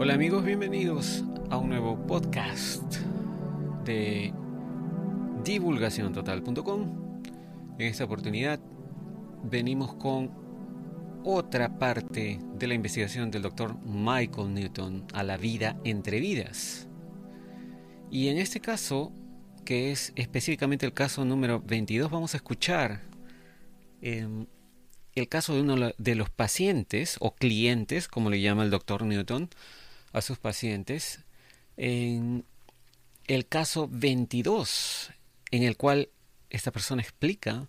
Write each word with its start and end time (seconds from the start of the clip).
Hola 0.00 0.14
amigos, 0.14 0.44
bienvenidos 0.44 1.24
a 1.50 1.56
un 1.56 1.70
nuevo 1.70 2.06
podcast 2.06 2.98
de 3.84 4.32
divulgaciontotal.com. 5.42 7.22
En 7.80 7.84
esta 7.84 8.04
oportunidad 8.04 8.60
venimos 9.42 9.96
con 9.96 10.30
otra 11.24 11.80
parte 11.80 12.38
de 12.54 12.66
la 12.68 12.74
investigación 12.74 13.32
del 13.32 13.42
doctor 13.42 13.76
Michael 13.84 14.54
Newton 14.54 15.04
a 15.14 15.24
la 15.24 15.36
vida 15.36 15.76
entre 15.82 16.20
vidas. 16.20 16.86
Y 18.08 18.28
en 18.28 18.38
este 18.38 18.60
caso, 18.60 19.12
que 19.64 19.90
es 19.90 20.12
específicamente 20.14 20.86
el 20.86 20.92
caso 20.92 21.24
número 21.24 21.60
22, 21.60 22.08
vamos 22.08 22.34
a 22.34 22.36
escuchar 22.36 23.02
em, 24.00 24.46
el 25.16 25.28
caso 25.28 25.56
de 25.56 25.62
uno 25.62 25.92
de 25.98 26.14
los 26.14 26.30
pacientes 26.30 27.16
o 27.18 27.34
clientes, 27.34 28.06
como 28.06 28.30
le 28.30 28.40
llama 28.40 28.62
el 28.62 28.70
doctor 28.70 29.02
Newton, 29.02 29.50
a 30.12 30.20
sus 30.20 30.38
pacientes 30.38 31.20
en 31.76 32.44
el 33.26 33.46
caso 33.46 33.88
22, 33.90 35.10
en 35.50 35.62
el 35.62 35.76
cual 35.76 36.08
esta 36.50 36.72
persona 36.72 37.02
explica 37.02 37.68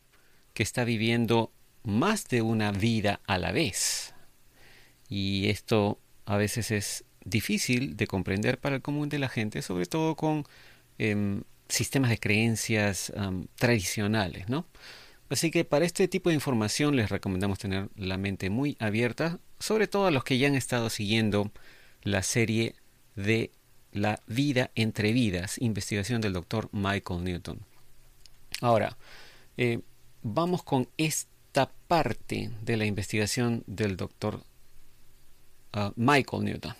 que 0.54 0.64
está 0.64 0.84
viviendo 0.84 1.52
más 1.84 2.28
de 2.28 2.42
una 2.42 2.72
vida 2.72 3.22
a 3.28 3.38
la 3.38 3.52
vez. 3.52 4.14
Y 5.10 5.50
esto 5.50 6.00
a 6.26 6.38
veces 6.38 6.72
es 6.72 7.06
difícil 7.24 7.98
de 7.98 8.08
comprender 8.08 8.60
para 8.60 8.76
el 8.76 8.82
común 8.82 9.10
de 9.10 9.20
la 9.20 9.30
gente, 9.30 9.62
sobre 9.62 9.86
todo 9.86 10.16
con 10.16 10.46
em, 10.98 11.44
sistemas 11.68 12.10
de 12.10 12.20
creencias 12.20 13.14
tradicionales, 13.56 14.50
¿no? 14.50 14.66
Así 15.30 15.52
que 15.52 15.64
para 15.64 15.86
este 15.86 16.08
tipo 16.08 16.30
de 16.30 16.36
información 16.36 16.96
les 16.96 17.10
recomendamos 17.10 17.60
tener 17.60 17.90
la 17.96 18.18
mente 18.18 18.50
muy 18.50 18.76
abierta, 18.80 19.40
sobre 19.60 19.88
todo 19.88 20.08
a 20.08 20.12
los 20.12 20.24
que 20.24 20.40
ya 20.40 20.48
han 20.48 20.56
estado 20.56 20.90
siguiendo 20.90 21.52
la 22.04 22.24
serie 22.24 22.76
de 23.16 23.52
La 23.92 24.22
vida 24.28 24.70
entre 24.76 25.14
vidas, 25.14 25.58
investigación 25.60 26.22
del 26.22 26.34
doctor 26.34 26.70
Michael 26.72 27.24
Newton. 27.24 27.60
Ahora, 28.62 28.98
eh, 29.58 29.80
vamos 30.22 30.64
con 30.64 30.88
esta 30.98 31.72
parte 31.88 32.52
de 32.62 32.78
la 32.78 32.86
investigación 32.86 33.64
del 33.66 33.98
doctor 33.98 34.44
ah, 35.74 35.92
Michael 35.96 36.44
Newton. 36.44 36.76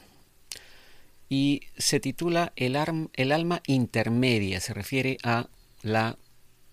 Y 1.30 1.62
se 1.78 2.00
titula 2.00 2.54
el, 2.56 2.78
el, 3.14 3.32
alma 3.32 3.62
intermedia, 3.68 4.60
se 4.60 4.74
refiere 4.74 5.18
a 5.24 5.48
la, 5.84 6.18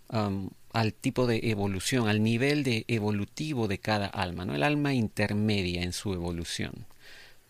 al 0.09 0.95
tipo 0.95 1.27
de 1.27 1.41
evolución, 1.51 2.09
al 2.09 2.23
nivel 2.23 2.63
de 2.63 2.85
evolutivo 2.89 3.69
de 3.69 3.79
cada 3.79 4.07
alma, 4.07 4.45
¿no? 4.45 4.55
el 4.55 4.63
alma 4.63 4.95
intermedia 4.95 5.83
en 5.83 5.93
su 5.93 6.15
evolución. 6.15 6.87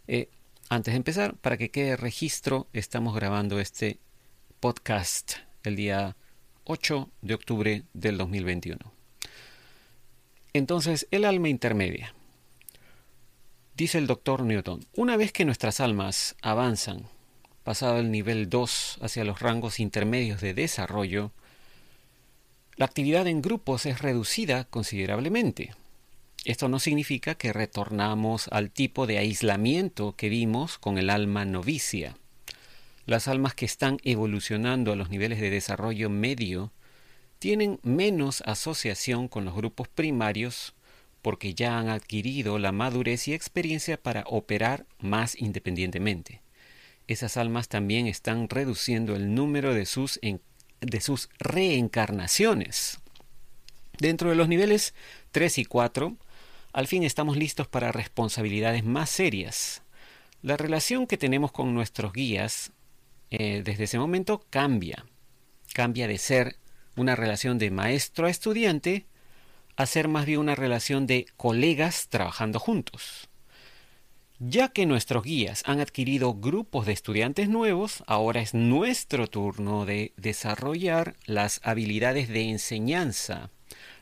Eh, 0.09 0.29
antes 0.69 0.93
de 0.93 0.97
empezar, 0.97 1.37
para 1.37 1.57
que 1.57 1.71
quede 1.71 1.97
registro, 1.97 2.69
estamos 2.73 3.15
grabando 3.15 3.61
este 3.61 3.99
podcast 4.61 5.35
el 5.63 5.77
día 5.77 6.17
8 6.65 7.09
de 7.23 7.35
octubre 7.35 7.83
del 7.93 8.19
2021. 8.19 8.79
Entonces, 10.53 11.07
el 11.11 11.25
alma 11.25 11.49
intermedia. 11.49 12.15
Dice 13.77 13.99
el 13.99 14.07
doctor 14.07 14.43
Newton, 14.43 14.87
una 14.95 15.17
vez 15.17 15.33
que 15.33 15.45
nuestras 15.45 15.81
almas 15.81 16.35
avanzan, 16.41 17.07
pasado 17.63 17.99
el 17.99 18.11
nivel 18.11 18.49
2 18.49 18.99
hacia 19.03 19.25
los 19.25 19.41
rangos 19.41 19.79
intermedios 19.81 20.41
de 20.41 20.55
desarrollo, 20.55 21.33
la 22.77 22.87
actividad 22.87 23.27
en 23.27 23.43
grupos 23.43 23.87
es 23.87 24.01
reducida 24.01 24.65
considerablemente. 24.65 25.75
Esto 26.47 26.69
no 26.69 26.79
significa 26.79 27.35
que 27.35 27.53
retornamos 27.53 28.47
al 28.53 28.71
tipo 28.71 29.09
de 29.09 29.19
aislamiento 29.19 30.15
que 30.15 30.29
vimos 30.29 30.79
con 30.79 30.97
el 30.97 31.11
alma 31.11 31.45
novicia. 31.45 32.17
Las 33.05 33.27
almas 33.27 33.57
que 33.57 33.65
están 33.65 33.99
evolucionando 34.05 34.93
a 34.93 34.97
los 34.97 35.11
niveles 35.11 35.41
de 35.41 35.51
desarrollo 35.51 36.09
medio 36.09 36.71
tienen 37.41 37.81
menos 37.83 38.45
asociación 38.47 39.27
con 39.27 39.45
los 39.45 39.57
grupos 39.57 39.89
primarios 39.89 40.75
porque 41.21 41.53
ya 41.53 41.81
han 41.81 41.89
adquirido 41.89 42.61
la 42.61 42.71
madurez 42.71 43.27
y 43.27 43.35
experiencia 43.35 44.01
para 44.01 44.23
operar 44.29 44.87
más 45.01 45.35
independientemente. 45.35 46.43
Esas 47.09 47.37
almas 47.37 47.67
también 47.69 48.07
están 48.07 48.49
reduciendo 48.49 49.17
el 49.17 49.35
número 49.35 49.75
de 49.75 49.85
sus, 49.85 50.21
de 50.23 51.01
sus 51.01 51.29
reencarnaciones. 51.41 53.01
Dentro 53.99 54.31
de 54.31 54.37
los 54.37 54.47
niveles 54.47 54.95
3 55.33 55.59
y 55.59 55.65
4, 55.65 56.17
al 56.77 56.87
fin 56.89 57.05
estamos 57.05 57.39
listos 57.39 57.67
para 57.67 57.91
responsabilidades 57.91 58.85
más 58.85 59.09
serias. 59.09 59.83
La 60.43 60.59
relación 60.59 61.07
que 61.07 61.17
tenemos 61.17 61.51
con 61.51 61.73
nuestros 61.73 62.13
guías 62.13 62.71
eh, 63.31 63.63
desde 63.65 63.85
ese 63.85 63.99
momento 63.99 64.45
cambia. 64.51 65.07
Cambia 65.73 66.07
de 66.07 66.19
ser 66.19 66.59
una 66.95 67.17
relación 67.17 67.57
de 67.57 67.71
maestro 67.71 68.27
a 68.27 68.31
estudiante 68.31 69.07
a 69.77 69.87
ser 69.87 70.09
más 70.09 70.27
bien 70.27 70.39
una 70.39 70.55
relación 70.55 71.07
de 71.07 71.25
colegas 71.39 72.09
trabajando 72.11 72.61
juntos. 72.61 73.31
Ya 74.39 74.69
que 74.69 74.85
nuestros 74.85 75.25
guías 75.25 75.63
han 75.65 75.81
adquirido 75.81 76.35
grupos 76.35 76.85
de 76.85 76.93
estudiantes 76.93 77.49
nuevos, 77.49 78.05
ahora 78.07 78.43
es 78.43 78.53
nuestro 78.53 79.29
turno 79.29 79.87
de 79.87 80.13
desarrollar 80.19 81.17
las 81.25 81.59
habilidades 81.65 82.29
de 82.29 82.51
enseñanza 82.51 83.51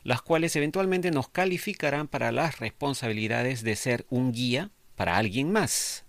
las 0.05 0.21
cuales 0.21 0.55
eventualmente 0.55 1.09
nos 1.09 1.29
calificarán 1.29 2.07
para 2.07 2.31
las 2.31 2.59
responsabilidades 2.59 3.63
de 3.63 3.75
ser 3.75 4.05
un 4.11 4.31
guía 4.31 4.69
para 4.95 5.17
alguien 5.17 5.51
más. 5.51 6.05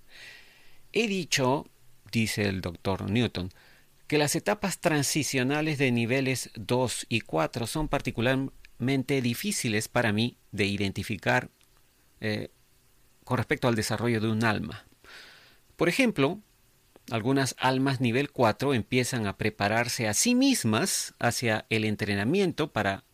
He 0.92 1.08
dicho, 1.08 1.66
dice 2.12 2.44
el 2.46 2.60
doctor 2.60 3.10
Newton, 3.10 3.50
que 4.06 4.18
las 4.18 4.36
etapas 4.36 4.80
transicionales 4.80 5.78
de 5.78 5.92
niveles 5.92 6.50
2 6.56 7.06
y 7.08 7.22
4 7.22 7.66
son 7.66 7.88
particularmente 7.88 9.22
difíciles 9.22 9.88
para 9.88 10.12
mí 10.12 10.36
de 10.52 10.66
identificar 10.66 11.48
eh, 12.20 12.50
con 13.24 13.38
respecto 13.38 13.66
al 13.66 13.76
desarrollo 13.76 14.20
de 14.20 14.28
un 14.28 14.44
alma. 14.44 14.84
Por 15.74 15.88
ejemplo, 15.88 16.38
algunas 17.10 17.56
almas 17.58 18.02
nivel 18.02 18.30
4 18.30 18.74
empiezan 18.74 19.26
a 19.26 19.38
prepararse 19.38 20.06
a 20.06 20.12
sí 20.12 20.34
mismas 20.34 21.14
hacia 21.18 21.64
el 21.70 21.86
entrenamiento 21.86 22.70
para 22.72 23.05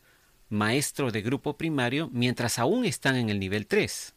maestro 0.53 1.11
de 1.11 1.23
grupo 1.23 1.57
primario 1.57 2.09
mientras 2.13 2.59
aún 2.59 2.85
están 2.85 3.17
en 3.17 3.31
el 3.31 3.41
nivel 3.41 3.67
3. 3.67 4.15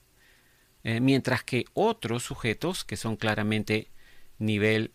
Eh, 0.83 0.99
mientras 0.99 1.43
que 1.43 1.65
otros 1.73 2.23
sujetos, 2.23 2.83
que 2.83 2.97
son 2.97 3.15
claramente 3.15 3.89
nivel 4.37 4.91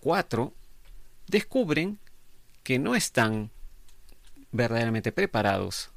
4, 0.00 0.54
descubren 1.26 1.98
que 2.62 2.78
no 2.78 2.94
están 2.94 3.50
verdaderamente 4.52 5.10
preparados 5.10 5.90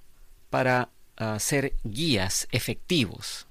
para 0.50 0.90
ah, 1.18 1.38
ser 1.40 1.74
guías 1.84 2.48
efectivos. 2.52 3.48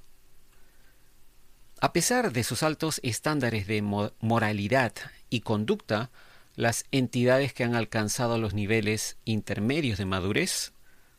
A 1.80 1.92
pesar 1.92 2.32
de 2.32 2.42
sus 2.42 2.62
altos 2.62 3.00
estándares 3.04 3.66
de 3.66 3.82
moralidad 3.82 4.94
y 5.28 5.40
conducta, 5.40 6.10
las 6.56 6.86
entidades 6.92 7.52
que 7.52 7.64
han 7.64 7.74
alcanzado 7.74 8.38
los 8.38 8.54
niveles 8.54 9.18
intermedios 9.24 9.98
de 9.98 10.06
madurez 10.06 10.73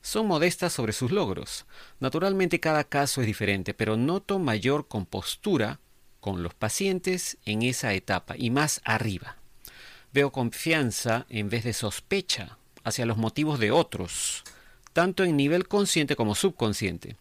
son 0.06 0.28
modestas 0.28 0.72
sobre 0.72 0.94
sus 0.94 1.10
logros. 1.10 1.66
Naturalmente 2.00 2.60
cada 2.60 2.84
caso 2.84 3.22
es 3.22 3.28
diferente, 3.28 3.74
pero 3.74 3.98
noto 3.98 4.38
mayor 4.38 4.88
compostura 4.88 5.80
con 6.20 6.44
los 6.44 6.54
pacientes 6.54 7.40
en 7.44 7.64
esa 7.64 7.92
etapa 7.94 8.36
y 8.38 8.52
más 8.52 8.82
arriba. 8.86 9.38
Veo 10.14 10.32
confianza 10.32 11.26
en 11.28 11.50
vez 11.50 11.64
de 11.64 11.74
sospecha 11.74 12.60
hacia 12.84 13.08
los 13.08 13.18
motivos 13.18 13.60
de 13.60 13.72
otros, 13.72 14.44
tanto 14.94 15.24
en 15.24 15.36
nivel 15.36 15.68
consciente 15.68 16.16
como 16.16 16.36
subconsciente. 16.36 17.16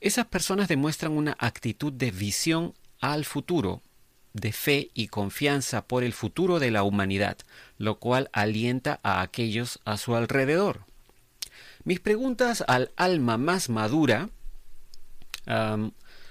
Esas 0.00 0.24
personas 0.24 0.68
demuestran 0.68 1.12
una 1.12 1.36
actitud 1.38 1.92
de 1.92 2.10
visión 2.10 2.72
al 3.00 3.26
futuro, 3.26 3.82
de 4.32 4.52
fe 4.52 4.90
y 4.94 5.08
confianza 5.08 5.84
por 5.84 6.02
el 6.02 6.14
futuro 6.14 6.58
de 6.58 6.70
la 6.70 6.84
humanidad, 6.84 7.36
lo 7.76 7.98
cual 7.98 8.30
alienta 8.32 8.98
a 9.02 9.20
aquellos 9.20 9.78
a 9.84 9.98
su 9.98 10.16
alrededor. 10.16 10.86
Mis 11.84 12.00
preguntas 12.00 12.64
al 12.66 12.92
alma 12.96 13.36
más 13.36 13.68
madura 13.68 14.30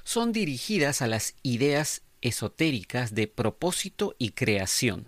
son 0.03 0.31
dirigidas 0.31 1.03
a 1.03 1.07
las 1.07 1.35
ideas 1.43 2.01
esotéricas 2.21 3.13
de 3.13 3.27
propósito 3.27 4.15
y 4.17 4.31
creación. 4.31 5.07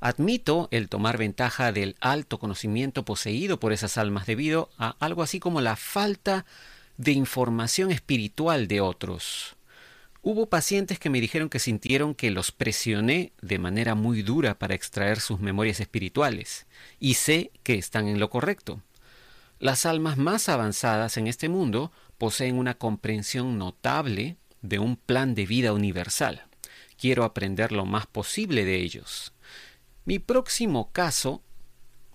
Admito 0.00 0.68
el 0.70 0.88
tomar 0.88 1.16
ventaja 1.16 1.72
del 1.72 1.96
alto 2.00 2.38
conocimiento 2.38 3.04
poseído 3.04 3.58
por 3.58 3.72
esas 3.72 3.96
almas 3.96 4.26
debido 4.26 4.68
a 4.76 4.96
algo 5.00 5.22
así 5.22 5.40
como 5.40 5.60
la 5.60 5.76
falta 5.76 6.44
de 6.98 7.12
información 7.12 7.90
espiritual 7.90 8.68
de 8.68 8.80
otros. 8.82 9.56
Hubo 10.20 10.46
pacientes 10.46 10.98
que 10.98 11.10
me 11.10 11.20
dijeron 11.20 11.48
que 11.48 11.58
sintieron 11.58 12.14
que 12.14 12.30
los 12.30 12.52
presioné 12.52 13.32
de 13.40 13.58
manera 13.58 13.94
muy 13.94 14.22
dura 14.22 14.58
para 14.58 14.74
extraer 14.74 15.20
sus 15.20 15.40
memorias 15.40 15.80
espirituales, 15.80 16.66
y 17.00 17.14
sé 17.14 17.50
que 17.62 17.74
están 17.74 18.08
en 18.08 18.20
lo 18.20 18.28
correcto. 18.28 18.82
Las 19.60 19.86
almas 19.86 20.16
más 20.16 20.48
avanzadas 20.48 21.16
en 21.16 21.26
este 21.26 21.48
mundo 21.48 21.90
poseen 22.16 22.56
una 22.58 22.74
comprensión 22.74 23.58
notable 23.58 24.36
de 24.62 24.78
un 24.78 24.96
plan 24.96 25.34
de 25.34 25.46
vida 25.46 25.72
universal, 25.72 26.44
quiero 26.98 27.24
aprender 27.24 27.72
lo 27.72 27.84
más 27.86 28.06
posible 28.06 28.64
de 28.64 28.76
ellos. 28.76 29.32
Mi 30.04 30.18
próximo 30.18 30.90
caso, 30.92 31.42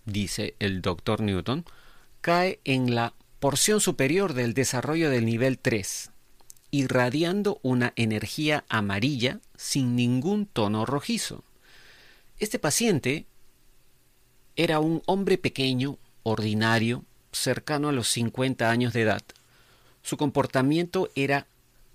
dice 0.06 0.56
el 0.60 0.82
doctor 0.82 1.22
Newton, 1.22 1.66
cae 2.22 2.60
en 2.64 2.96
la 2.96 3.14
porción 3.40 3.82
superior 3.82 4.34
del 4.34 4.54
desarrollo 4.54 5.10
del 5.10 5.26
nivel 5.26 5.60
3, 5.60 6.12
irradiando 6.72 7.60
una 7.62 7.94
energía 7.96 8.64
amarilla 8.70 9.40
sin 9.58 9.96
ningún 9.96 10.46
tono 10.46 10.86
rojizo. 10.86 11.44
Este 12.40 12.58
paciente 12.58 13.26
era 14.56 14.80
un 14.80 15.02
hombre 15.06 15.38
pequeño, 15.38 15.98
ordinario, 16.24 17.06
cercano 17.34 17.90
a 17.90 17.92
los 17.92 18.08
50 18.10 18.70
años 18.70 18.94
de 18.94 19.02
edad. 19.02 19.22
Su 20.02 20.18
comportamiento 20.18 21.10
era 21.16 21.48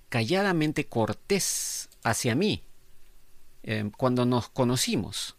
calladamente 0.09 0.87
cortés 0.87 1.89
hacia 2.03 2.35
mí 2.35 2.63
eh, 3.63 3.91
cuando 3.97 4.27
nos 4.27 4.49
conocimos. 4.49 5.37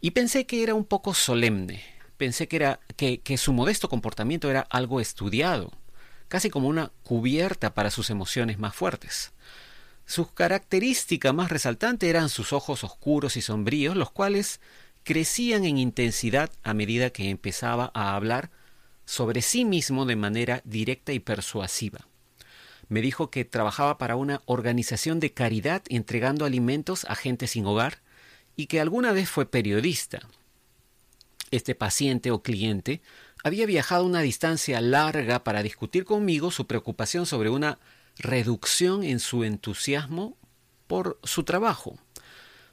Y 0.00 0.12
pensé 0.12 0.46
que 0.46 0.62
era 0.62 0.74
un 0.74 0.84
poco 0.84 1.14
solemne, 1.14 1.84
pensé 2.16 2.48
que, 2.48 2.56
era, 2.56 2.80
que 2.96 3.38
su 3.38 3.52
modesto 3.52 3.88
comportamiento 3.88 4.50
era 4.50 4.66
algo 4.70 5.00
estudiado 5.00 5.70
casi 6.32 6.48
como 6.48 6.66
una 6.68 6.90
cubierta 7.02 7.74
para 7.74 7.90
sus 7.90 8.08
emociones 8.08 8.58
más 8.58 8.74
fuertes. 8.74 9.32
Su 10.06 10.32
característica 10.32 11.34
más 11.34 11.50
resaltante 11.50 12.08
eran 12.08 12.30
sus 12.30 12.54
ojos 12.54 12.84
oscuros 12.84 13.36
y 13.36 13.42
sombríos, 13.42 13.96
los 13.96 14.10
cuales 14.10 14.58
crecían 15.04 15.64
en 15.64 15.78
intensidad 15.78 16.50
a 16.62 16.74
medida 16.74 17.10
que 17.10 17.30
empezaba 17.30 17.90
a 17.94 18.14
hablar 18.14 18.50
sobre 19.04 19.42
sí 19.42 19.64
mismo 19.64 20.06
de 20.06 20.16
manera 20.16 20.62
directa 20.64 21.12
y 21.12 21.18
persuasiva. 21.18 22.06
Me 22.88 23.00
dijo 23.00 23.30
que 23.30 23.44
trabajaba 23.44 23.98
para 23.98 24.16
una 24.16 24.42
organización 24.44 25.18
de 25.18 25.32
caridad 25.32 25.82
entregando 25.88 26.44
alimentos 26.44 27.04
a 27.08 27.14
gente 27.14 27.46
sin 27.46 27.66
hogar 27.66 28.02
y 28.54 28.66
que 28.66 28.80
alguna 28.80 29.12
vez 29.12 29.30
fue 29.30 29.46
periodista. 29.46 30.20
Este 31.50 31.74
paciente 31.74 32.30
o 32.30 32.42
cliente 32.42 33.00
había 33.44 33.66
viajado 33.66 34.04
una 34.04 34.20
distancia 34.20 34.80
larga 34.80 35.42
para 35.42 35.62
discutir 35.62 36.04
conmigo 36.04 36.50
su 36.50 36.66
preocupación 36.66 37.26
sobre 37.26 37.50
una 37.50 37.78
reducción 38.16 39.04
en 39.04 39.20
su 39.20 39.44
entusiasmo 39.44 40.36
por 40.86 41.18
su 41.22 41.44
trabajo. 41.44 41.98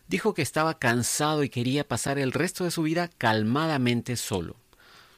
Dijo 0.09 0.33
que 0.33 0.41
estaba 0.41 0.79
cansado 0.79 1.43
y 1.43 1.49
quería 1.49 1.87
pasar 1.87 2.17
el 2.17 2.31
resto 2.31 2.63
de 2.63 2.71
su 2.71 2.81
vida 2.81 3.11
calmadamente 3.19 4.15
solo. 4.15 4.55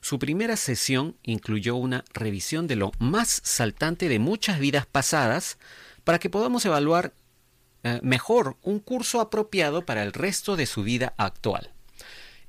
Su 0.01 0.19
primera 0.19 0.57
sesión 0.57 1.15
incluyó 1.23 1.77
una 1.77 2.03
revisión 2.13 2.67
de 2.67 2.75
lo 2.75 2.91
más 2.99 3.39
saltante 3.45 4.09
de 4.09 4.19
muchas 4.19 4.59
vidas 4.59 4.85
pasadas 4.85 5.57
para 6.03 6.19
que 6.19 6.29
podamos 6.29 6.65
evaluar 6.65 7.13
eh, 7.83 8.01
mejor 8.03 8.57
un 8.63 8.79
curso 8.79 9.21
apropiado 9.21 9.85
para 9.85 10.03
el 10.03 10.11
resto 10.11 10.57
de 10.57 10.65
su 10.65 10.83
vida 10.83 11.13
actual. 11.17 11.71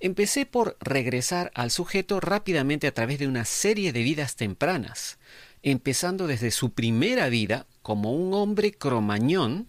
Empecé 0.01 0.45
por 0.45 0.77
regresar 0.81 1.53
al 1.55 1.71
sujeto 1.71 2.19
rápidamente 2.19 2.89
a 2.89 2.95
través 2.95 3.21
de 3.21 3.29
una 3.29 3.45
serie 3.45 3.93
de 3.93 4.03
vidas 4.03 4.35
tempranas, 4.35 5.19
empezando 5.63 6.27
desde 6.27 6.51
su 6.51 6.73
primera 6.73 7.29
vida 7.29 7.67
como 7.83 8.13
un 8.13 8.35
hombre 8.35 8.73
cromañón 8.73 9.69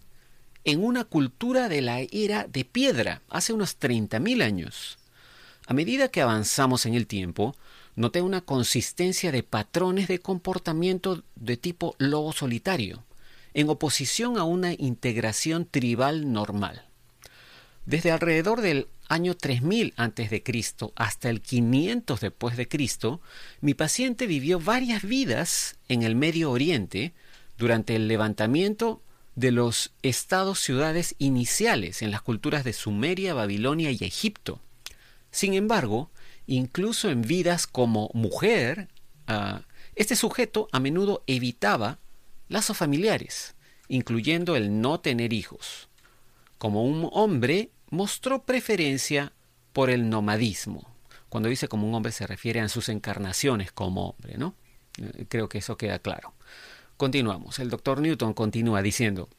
en 0.66 0.84
una 0.84 1.04
cultura 1.04 1.70
de 1.70 1.82
la 1.82 2.00
era 2.00 2.48
de 2.48 2.66
piedra, 2.66 3.22
hace 3.30 3.54
unos 3.54 3.80
30.000 3.80 4.44
años. 4.44 4.98
A 5.68 5.74
medida 5.74 6.10
que 6.10 6.22
avanzamos 6.22 6.86
en 6.86 6.94
el 6.94 7.08
tiempo, 7.08 7.56
noté 7.96 8.22
una 8.22 8.42
consistencia 8.42 9.32
de 9.32 9.44
patrones 9.44 10.08
de 10.08 10.20
comportamiento 10.20 11.24
de 11.36 11.58
tipo 11.58 11.96
lobo 11.98 12.34
solitario, 12.34 13.04
en 13.54 13.70
oposición 13.70 14.38
a 14.38 14.44
una 14.44 14.74
integración 14.74 15.66
tribal 15.66 16.32
normal. 16.32 16.84
Desde 17.86 18.12
alrededor 18.12 18.62
del 18.62 18.88
año 19.10 19.36
3000 19.36 19.94
a.C. 19.98 20.44
hasta 20.96 21.30
el 21.30 21.42
500 21.42 22.22
después 22.22 22.58
de 22.58 22.68
Cristo, 22.68 23.22
mi 23.62 23.74
paciente 23.74 24.26
vivió 24.26 24.60
varias 24.60 25.04
vidas 25.04 25.76
en 25.90 26.02
el 26.04 26.16
Medio 26.16 26.52
Oriente 26.52 27.14
durante 27.58 27.96
el 27.96 28.08
levantamiento 28.08 29.02
de 29.36 29.52
los 29.52 29.94
estados-ciudades 30.04 31.16
iniciales 31.18 32.02
en 32.02 32.12
las 32.12 32.22
culturas 32.22 32.64
de 32.64 32.74
Sumeria, 32.74 33.34
Babilonia 33.34 33.92
y 33.92 33.98
Egipto. 34.02 34.62
Sin 35.32 35.54
embargo, 35.54 36.12
incluso 36.46 37.10
en 37.10 37.24
vidas 37.24 37.66
como 37.68 38.10
mujer, 38.14 38.90
ah, 39.28 39.62
este 39.96 40.16
sujeto 40.16 40.68
a 40.72 40.80
menudo 40.80 41.24
evitaba 41.28 42.00
lazos 42.48 42.78
familiares, 42.78 43.56
incluyendo 43.88 44.56
el 44.56 44.82
no 44.82 45.00
tener 45.00 45.34
hijos. 45.34 45.90
Como 46.58 46.84
un 46.84 47.10
hombre, 47.12 47.72
mostró 47.90 48.44
preferencia 48.44 49.34
por 49.74 49.90
el 49.90 50.10
nomadismo. 50.10 50.88
Cuando 51.30 51.50
dice 51.50 51.68
como 51.68 51.88
un 51.88 51.96
hombre 51.96 52.12
se 52.12 52.28
refiere 52.28 52.60
a 52.60 52.70
sus 52.70 52.90
encarnaciones 52.90 53.72
como 53.72 54.10
hombre, 54.10 54.38
¿no? 54.38 54.56
Eh, 54.98 55.26
creo 55.28 55.50
que 55.50 55.58
eso 55.58 55.78
queda 55.78 56.00
claro. 56.00 56.34
Continuamos. 56.98 57.60
El 57.60 57.70
doctor 57.70 58.00
Newton 58.00 58.34
continúa 58.34 58.82
diciendo, 58.82 59.30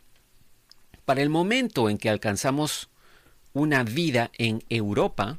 para 1.04 1.22
el 1.22 1.30
momento 1.30 1.88
en 1.90 1.98
que 1.98 2.10
alcanzamos 2.10 2.88
una 3.52 3.84
vida 3.84 4.30
en 4.38 4.62
Europa, 4.68 5.38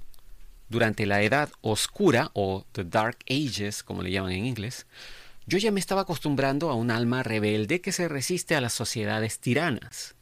durante 0.69 1.06
la 1.06 1.21
Edad 1.21 1.50
Oscura 1.62 2.31
o 2.33 2.65
The 2.71 2.85
Dark 2.85 3.17
Ages, 3.29 3.83
como 3.83 4.01
le 4.01 4.12
llaman 4.12 4.31
en 4.31 4.45
inglés, 4.45 4.85
yo 5.45 5.57
ya 5.57 5.71
me 5.71 5.79
estaba 5.79 6.01
acostumbrando 6.01 6.69
a 6.69 6.75
un 6.75 6.89
alma 6.89 7.21
rebelde 7.21 7.81
que 7.81 7.91
se 7.91 8.07
resiste 8.07 8.56
a 8.56 8.61
las 8.61 8.73
sociedades 8.73 9.39
tiranas. 9.39 10.15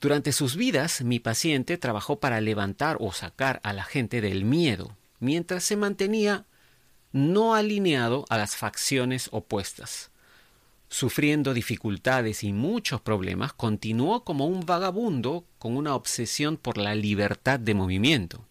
Durante 0.00 0.32
sus 0.32 0.56
vidas, 0.56 1.02
mi 1.02 1.18
paciente 1.18 1.76
trabajó 1.76 2.20
para 2.20 2.40
levantar 2.40 2.96
o 3.00 3.12
sacar 3.12 3.60
a 3.62 3.72
la 3.72 3.84
gente 3.84 4.20
del 4.20 4.44
miedo, 4.44 4.96
mientras 5.18 5.64
se 5.64 5.76
mantenía 5.76 6.46
no 7.12 7.54
alineado 7.54 8.24
a 8.28 8.38
las 8.38 8.56
facciones 8.56 9.28
opuestas. 9.32 10.10
Sufriendo 10.88 11.54
dificultades 11.54 12.44
y 12.44 12.52
muchos 12.52 13.00
problemas, 13.00 13.52
continuó 13.52 14.24
como 14.24 14.46
un 14.46 14.64
vagabundo 14.64 15.44
con 15.58 15.76
una 15.76 15.94
obsesión 15.94 16.56
por 16.56 16.78
la 16.78 16.94
libertad 16.94 17.60
de 17.60 17.74
movimiento. 17.74 18.44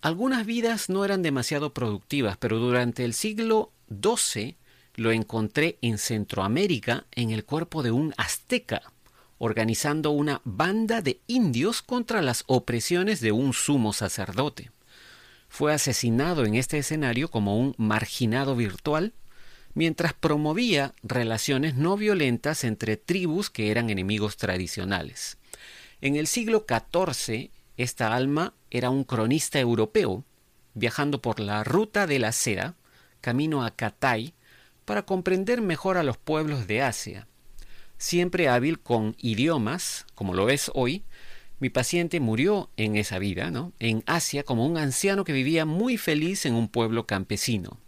Algunas 0.00 0.46
vidas 0.46 0.88
no 0.88 1.04
eran 1.04 1.22
demasiado 1.22 1.72
productivas, 1.72 2.36
pero 2.36 2.58
durante 2.58 3.04
el 3.04 3.14
siglo 3.14 3.72
XII 3.88 4.56
lo 4.96 5.12
encontré 5.12 5.78
en 5.80 5.98
Centroamérica 5.98 7.06
en 7.12 7.30
el 7.30 7.44
cuerpo 7.44 7.82
de 7.82 7.92
un 7.92 8.12
azteca 8.16 8.82
organizando 9.44 10.12
una 10.12 10.40
banda 10.44 11.02
de 11.02 11.20
indios 11.26 11.82
contra 11.82 12.22
las 12.22 12.44
opresiones 12.46 13.20
de 13.20 13.32
un 13.32 13.52
sumo 13.52 13.92
sacerdote. 13.92 14.70
Fue 15.48 15.74
asesinado 15.74 16.44
en 16.44 16.54
este 16.54 16.78
escenario 16.78 17.28
como 17.28 17.58
un 17.58 17.74
marginado 17.76 18.54
virtual, 18.54 19.14
mientras 19.74 20.12
promovía 20.12 20.94
relaciones 21.02 21.74
no 21.74 21.96
violentas 21.96 22.64
entre 22.64 22.96
tribus 22.96 23.50
que 23.50 23.70
eran 23.70 23.90
enemigos 23.90 24.36
tradicionales. 24.36 25.38
En 26.00 26.16
el 26.16 26.26
siglo 26.26 26.66
XIV, 26.68 27.50
esta 27.76 28.14
alma 28.14 28.54
era 28.70 28.90
un 28.90 29.04
cronista 29.04 29.58
europeo, 29.60 30.24
viajando 30.74 31.22
por 31.22 31.40
la 31.40 31.64
ruta 31.64 32.06
de 32.06 32.18
la 32.18 32.32
seda, 32.32 32.74
camino 33.20 33.64
a 33.64 33.70
Catay, 33.70 34.34
para 34.84 35.02
comprender 35.06 35.60
mejor 35.60 35.96
a 35.96 36.02
los 36.02 36.16
pueblos 36.16 36.66
de 36.66 36.82
Asia 36.82 37.26
siempre 38.02 38.48
hábil 38.48 38.80
con 38.80 39.14
idiomas, 39.18 40.06
como 40.16 40.34
lo 40.34 40.50
es 40.50 40.72
hoy, 40.74 41.04
mi 41.60 41.70
paciente 41.70 42.18
murió 42.18 42.68
en 42.76 42.96
esa 42.96 43.20
vida, 43.20 43.52
¿no? 43.52 43.72
en 43.78 44.02
Asia, 44.06 44.42
como 44.42 44.66
un 44.66 44.76
anciano 44.76 45.22
que 45.22 45.32
vivía 45.32 45.64
muy 45.64 45.96
feliz 45.96 46.44
en 46.44 46.54
un 46.54 46.66
pueblo 46.66 47.06
campesino. 47.06 47.78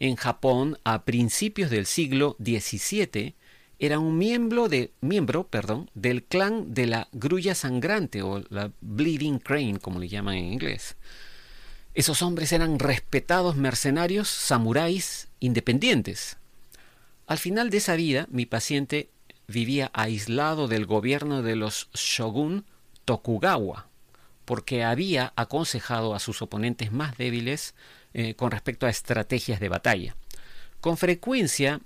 En 0.00 0.16
Japón, 0.16 0.78
a 0.82 1.04
principios 1.04 1.70
del 1.70 1.84
siglo 1.84 2.34
XVII, 2.42 3.34
era 3.78 3.98
un 3.98 4.16
miembro, 4.16 4.68
del 4.68 6.24
clan 6.24 6.72
de 6.72 6.86
la 6.86 7.08
grulla 7.12 7.54
sangrante 7.54 8.22
o 8.22 8.42
la 8.48 8.72
Bleeding 8.80 9.38
Crane, 9.38 9.78
como 9.78 9.98
le 9.98 10.08
llaman 10.08 10.36
en 10.36 10.52
inglés. 10.52 10.96
Esos 11.92 12.22
hombres 12.22 12.52
eran 12.52 12.78
respetados 12.78 13.56
mercenarios, 13.56 14.28
samuráis, 14.28 15.28
independientes. 15.38 16.38
Al 17.26 17.36
final 17.36 17.68
de 17.68 17.76
esa 17.76 17.94
vida, 17.94 18.26
mi 18.30 18.46
paciente 18.46 19.10
vivía 19.48 19.90
aislado 19.92 20.66
del 20.66 20.86
gobierno 20.86 21.42
de 21.42 21.56
los 21.56 21.90
shogun 21.92 22.64
Tokugawa, 23.04 23.88
porque 24.46 24.82
había 24.82 25.34
aconsejado 25.36 26.14
a 26.14 26.20
sus 26.20 26.40
oponentes 26.40 26.90
más 26.90 27.18
débiles 27.18 27.74
eh, 28.12 28.34
con 28.34 28.50
respecto 28.50 28.86
a 28.86 28.90
estrategias 28.90 29.60
de 29.60 29.68
batalla. 29.68 30.16
Con 30.80 30.96
frecuencia, 30.96 31.80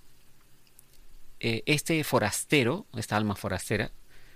eh, 1.40 1.62
este 1.66 2.02
forastero, 2.04 2.86
esta 2.96 3.16
alma 3.16 3.36
forastera, 3.36 3.90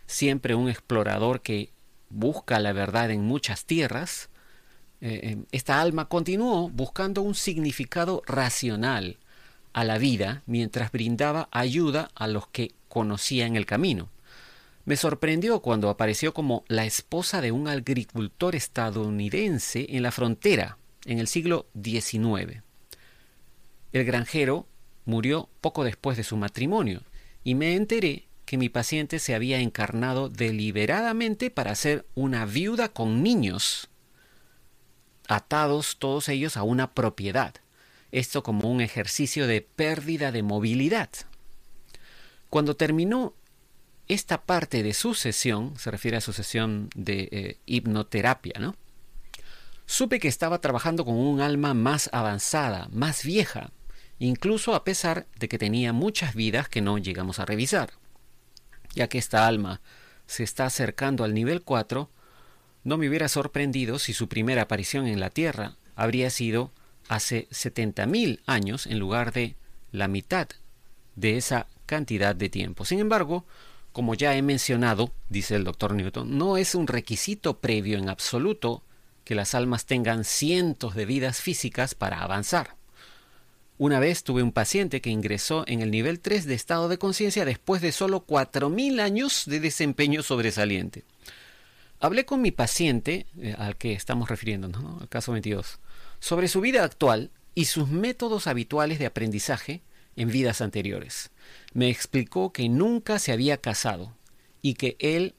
siempre 0.07 0.54
un 0.54 0.68
explorador 0.68 1.40
que 1.40 1.71
busca 2.11 2.59
la 2.59 2.73
verdad 2.73 3.11
en 3.11 3.23
muchas 3.23 3.64
tierras, 3.64 4.28
eh, 5.00 5.38
esta 5.52 5.80
alma 5.80 6.09
continuó 6.09 6.68
buscando 6.68 7.23
un 7.23 7.35
significado 7.35 8.23
racional 8.26 9.16
a 9.73 9.85
la 9.85 9.97
vida 9.97 10.42
mientras 10.47 10.90
brindaba 10.90 11.49
ayuda 11.52 12.11
a 12.14 12.26
los 12.26 12.49
que 12.49 12.73
conocía 12.88 13.47
en 13.47 13.57
el 13.57 13.64
camino. 13.64 14.11
Me 14.85 14.97
sorprendió 14.97 15.61
cuando 15.61 15.88
apareció 15.88 16.35
como 16.35 16.64
la 16.66 16.85
esposa 16.85 17.40
de 17.40 17.52
un 17.52 17.68
agricultor 17.68 18.57
estadounidense 18.57 19.87
en 19.90 20.02
la 20.02 20.11
frontera 20.11 20.78
en 21.09 21.19
el 21.19 21.27
siglo 21.27 21.67
XIX. 21.83 22.62
El 23.93 24.05
granjero 24.05 24.69
murió 25.07 25.49
poco 25.62 25.83
después 25.83 26.19
de 26.19 26.23
su 26.23 26.37
matrimonio 26.37 27.03
y 27.43 27.55
me 27.55 27.75
enteré 27.75 28.29
que 28.45 28.59
mi 28.59 28.69
paciente 28.69 29.19
se 29.19 29.35
había 29.35 29.61
encarnado 29.61 30.29
deliberadamente 30.29 31.50
para 31.50 31.75
ser 31.75 32.07
una 32.15 32.45
viuda 32.45 32.91
con 32.91 33.23
niños, 33.23 33.88
atados 35.29 35.97
todos 35.99 36.29
ellos 36.29 36.59
a 36.59 36.62
una 36.62 36.93
propiedad. 36.93 37.55
Esto 38.12 38.43
como 38.43 38.71
un 38.71 38.83
ejercicio 38.83 39.47
de 39.47 39.62
pérdida 39.62 40.31
de 40.31 40.43
movilidad. 40.43 41.09
Cuando 42.50 42.77
terminó 42.77 43.33
esta 44.09 44.43
parte 44.43 44.83
de 44.83 44.93
su 44.93 45.15
sesión, 45.15 45.79
se 45.79 45.91
refiere 45.91 46.19
a 46.19 46.23
su 46.23 46.35
sesión 46.35 46.91
de 46.95 47.29
eh, 47.33 47.59
hipnoterapia, 47.65 48.55
¿no? 48.61 48.77
Supe 49.90 50.21
que 50.21 50.28
estaba 50.28 50.61
trabajando 50.61 51.07
con 51.07 51.14
un 51.14 51.40
alma 51.40 51.73
más 51.73 52.11
avanzada, 52.12 52.90
más 52.92 53.25
vieja, 53.25 53.71
incluso 54.18 54.75
a 54.75 54.85
pesar 54.85 55.26
de 55.38 55.49
que 55.49 55.57
tenía 55.57 55.95
muchas 55.95 56.35
vidas 56.35 56.68
que 56.68 56.83
no 56.83 56.99
llegamos 56.99 57.38
a 57.38 57.47
revisar. 57.47 57.92
Ya 58.95 59.09
que 59.09 59.16
esta 59.16 59.47
alma 59.47 59.80
se 60.26 60.45
está 60.45 60.66
acercando 60.66 61.25
al 61.25 61.33
nivel 61.33 61.62
4, 61.62 62.11
no 62.85 62.99
me 62.99 63.09
hubiera 63.09 63.28
sorprendido 63.28 63.99
si 63.99 64.12
su 64.12 64.28
primera 64.28 64.61
aparición 64.61 65.07
en 65.07 65.21
la 65.21 65.30
Tierra 65.30 65.76
habría 65.97 66.28
sido 66.28 66.71
hace 67.09 67.49
70.000 67.49 68.40
años 68.45 68.87
en 68.87 68.99
lugar 68.99 69.33
de 69.33 69.57
la 69.90 70.07
mitad 70.07 70.49
de 71.16 71.38
esa 71.38 71.66
cantidad 71.87 72.37
de 72.37 72.50
tiempo. 72.50 72.85
Sin 72.85 72.99
embargo, 72.99 73.47
como 73.92 74.14
ya 74.14 74.37
he 74.37 74.42
mencionado, 74.42 75.12
dice 75.30 75.57
el 75.57 75.64
doctor 75.64 75.95
Newton, 75.95 76.37
no 76.37 76.59
es 76.59 76.75
un 76.75 76.87
requisito 76.87 77.61
previo 77.61 77.97
en 77.97 78.11
absoluto 78.11 78.83
que 79.28 79.35
las 79.35 79.54
almas 79.54 79.85
tengan 79.85 80.25
cientos 80.25 80.94
de 80.94 81.04
vidas 81.04 81.42
físicas 81.42 81.94
para 81.94 82.23
avanzar. 82.23 82.76
Una 83.76 84.00
vez 84.00 84.25
tuve 84.25 84.42
un 84.42 84.52
paciente 84.52 85.02
que 85.02 85.11
ingresó 85.11 85.64
en 85.66 85.82
el 85.82 85.90
nivel 85.90 86.20
3 86.20 86.47
de 86.47 86.54
estado 86.54 86.88
de 86.88 86.97
conciencia 86.97 87.44
después 87.44 87.82
de 87.82 87.92
solo 87.92 88.25
4.000 88.26 89.02
años 89.02 89.42
de 89.44 89.61
desempeño 89.61 90.23
sobresaliente. 90.23 91.04
Hablé 92.00 92.25
con 92.25 92.40
mi 92.40 92.52
paciente, 92.52 93.26
eh, 93.38 93.54
al 93.58 93.76
que 93.76 93.92
estamos 93.92 94.30
refiriéndonos, 94.30 94.82
¿no? 94.82 94.99
al 94.99 95.11
caso 95.11 95.32
22, 95.32 95.78
sobre 96.20 96.49
su 96.49 96.62
vida 96.62 96.82
actual 96.82 97.30
y 97.54 97.66
sus 97.66 97.87
métodos 97.87 98.47
habituales 98.47 98.99
de 98.99 99.04
aprendizaje 99.04 99.82
en 100.16 100.30
vidas 100.30 100.62
anteriores. 100.62 101.32
Me 101.75 101.90
explicó 101.90 102.50
que 102.50 102.70
nunca 102.70 103.18
se 103.18 103.32
había 103.32 103.58
casado 103.58 104.16
y 104.62 104.73
que 104.73 104.97
él, 105.00 105.35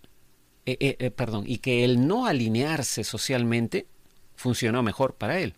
eh, 0.65 0.97
eh, 0.99 1.11
perdón, 1.11 1.45
y 1.47 1.57
que 1.57 1.83
el 1.83 2.07
no 2.07 2.25
alinearse 2.25 3.03
socialmente 3.03 3.87
funcionó 4.35 4.83
mejor 4.83 5.15
para 5.15 5.39
él. 5.39 5.55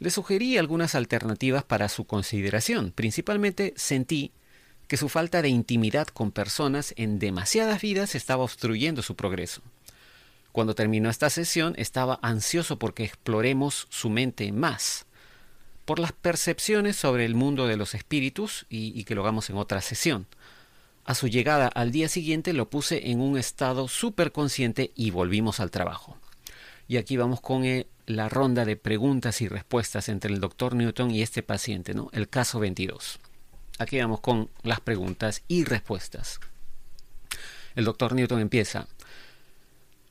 Le 0.00 0.10
sugerí 0.10 0.58
algunas 0.58 0.94
alternativas 0.94 1.64
para 1.64 1.88
su 1.88 2.04
consideración. 2.04 2.92
Principalmente 2.92 3.74
sentí 3.76 4.32
que 4.86 4.96
su 4.96 5.08
falta 5.08 5.42
de 5.42 5.48
intimidad 5.48 6.08
con 6.08 6.30
personas 6.30 6.94
en 6.96 7.18
demasiadas 7.18 7.80
vidas 7.82 8.14
estaba 8.14 8.44
obstruyendo 8.44 9.02
su 9.02 9.16
progreso. 9.16 9.62
Cuando 10.52 10.74
terminó 10.74 11.10
esta 11.10 11.30
sesión 11.30 11.74
estaba 11.76 12.18
ansioso 12.22 12.78
porque 12.78 13.04
exploremos 13.04 13.86
su 13.90 14.08
mente 14.08 14.50
más, 14.50 15.06
por 15.84 15.98
las 15.98 16.12
percepciones 16.12 16.96
sobre 16.96 17.24
el 17.24 17.34
mundo 17.34 17.66
de 17.66 17.76
los 17.76 17.94
espíritus 17.94 18.66
y, 18.68 19.04
que 19.04 19.14
lo 19.14 19.22
hagamos 19.22 19.48
en 19.50 19.56
otra 19.56 19.80
sesión. 19.80 20.26
A 21.08 21.14
su 21.14 21.26
llegada 21.26 21.66
al 21.68 21.90
día 21.90 22.06
siguiente 22.06 22.52
lo 22.52 22.68
puse 22.68 23.10
en 23.10 23.22
un 23.22 23.38
estado 23.38 23.88
súper 23.88 24.30
consciente 24.30 24.92
y 24.94 25.10
volvimos 25.10 25.58
al 25.58 25.70
trabajo. 25.70 26.18
Y 26.86 26.98
aquí 26.98 27.16
vamos 27.16 27.40
con 27.40 27.64
el 27.64 27.86
la 28.04 28.28
ronda 28.28 28.66
de 28.66 28.76
preguntas 28.76 29.40
y 29.40 29.48
respuestas 29.48 30.10
entre 30.10 30.34
el 30.34 30.38
doctor 30.38 30.74
Newton 30.74 31.10
y 31.10 31.22
este 31.22 31.42
paciente, 31.42 31.94
¿no? 31.94 32.10
El 32.12 32.28
caso 32.28 32.60
22. 32.60 33.20
Aquí 33.78 33.98
vamos 33.98 34.20
con 34.20 34.50
las 34.62 34.80
preguntas 34.80 35.42
y 35.48 35.64
respuestas. 35.64 36.40
El 37.74 37.86
doctor 37.86 38.14
Newton 38.14 38.42
empieza. 38.42 38.86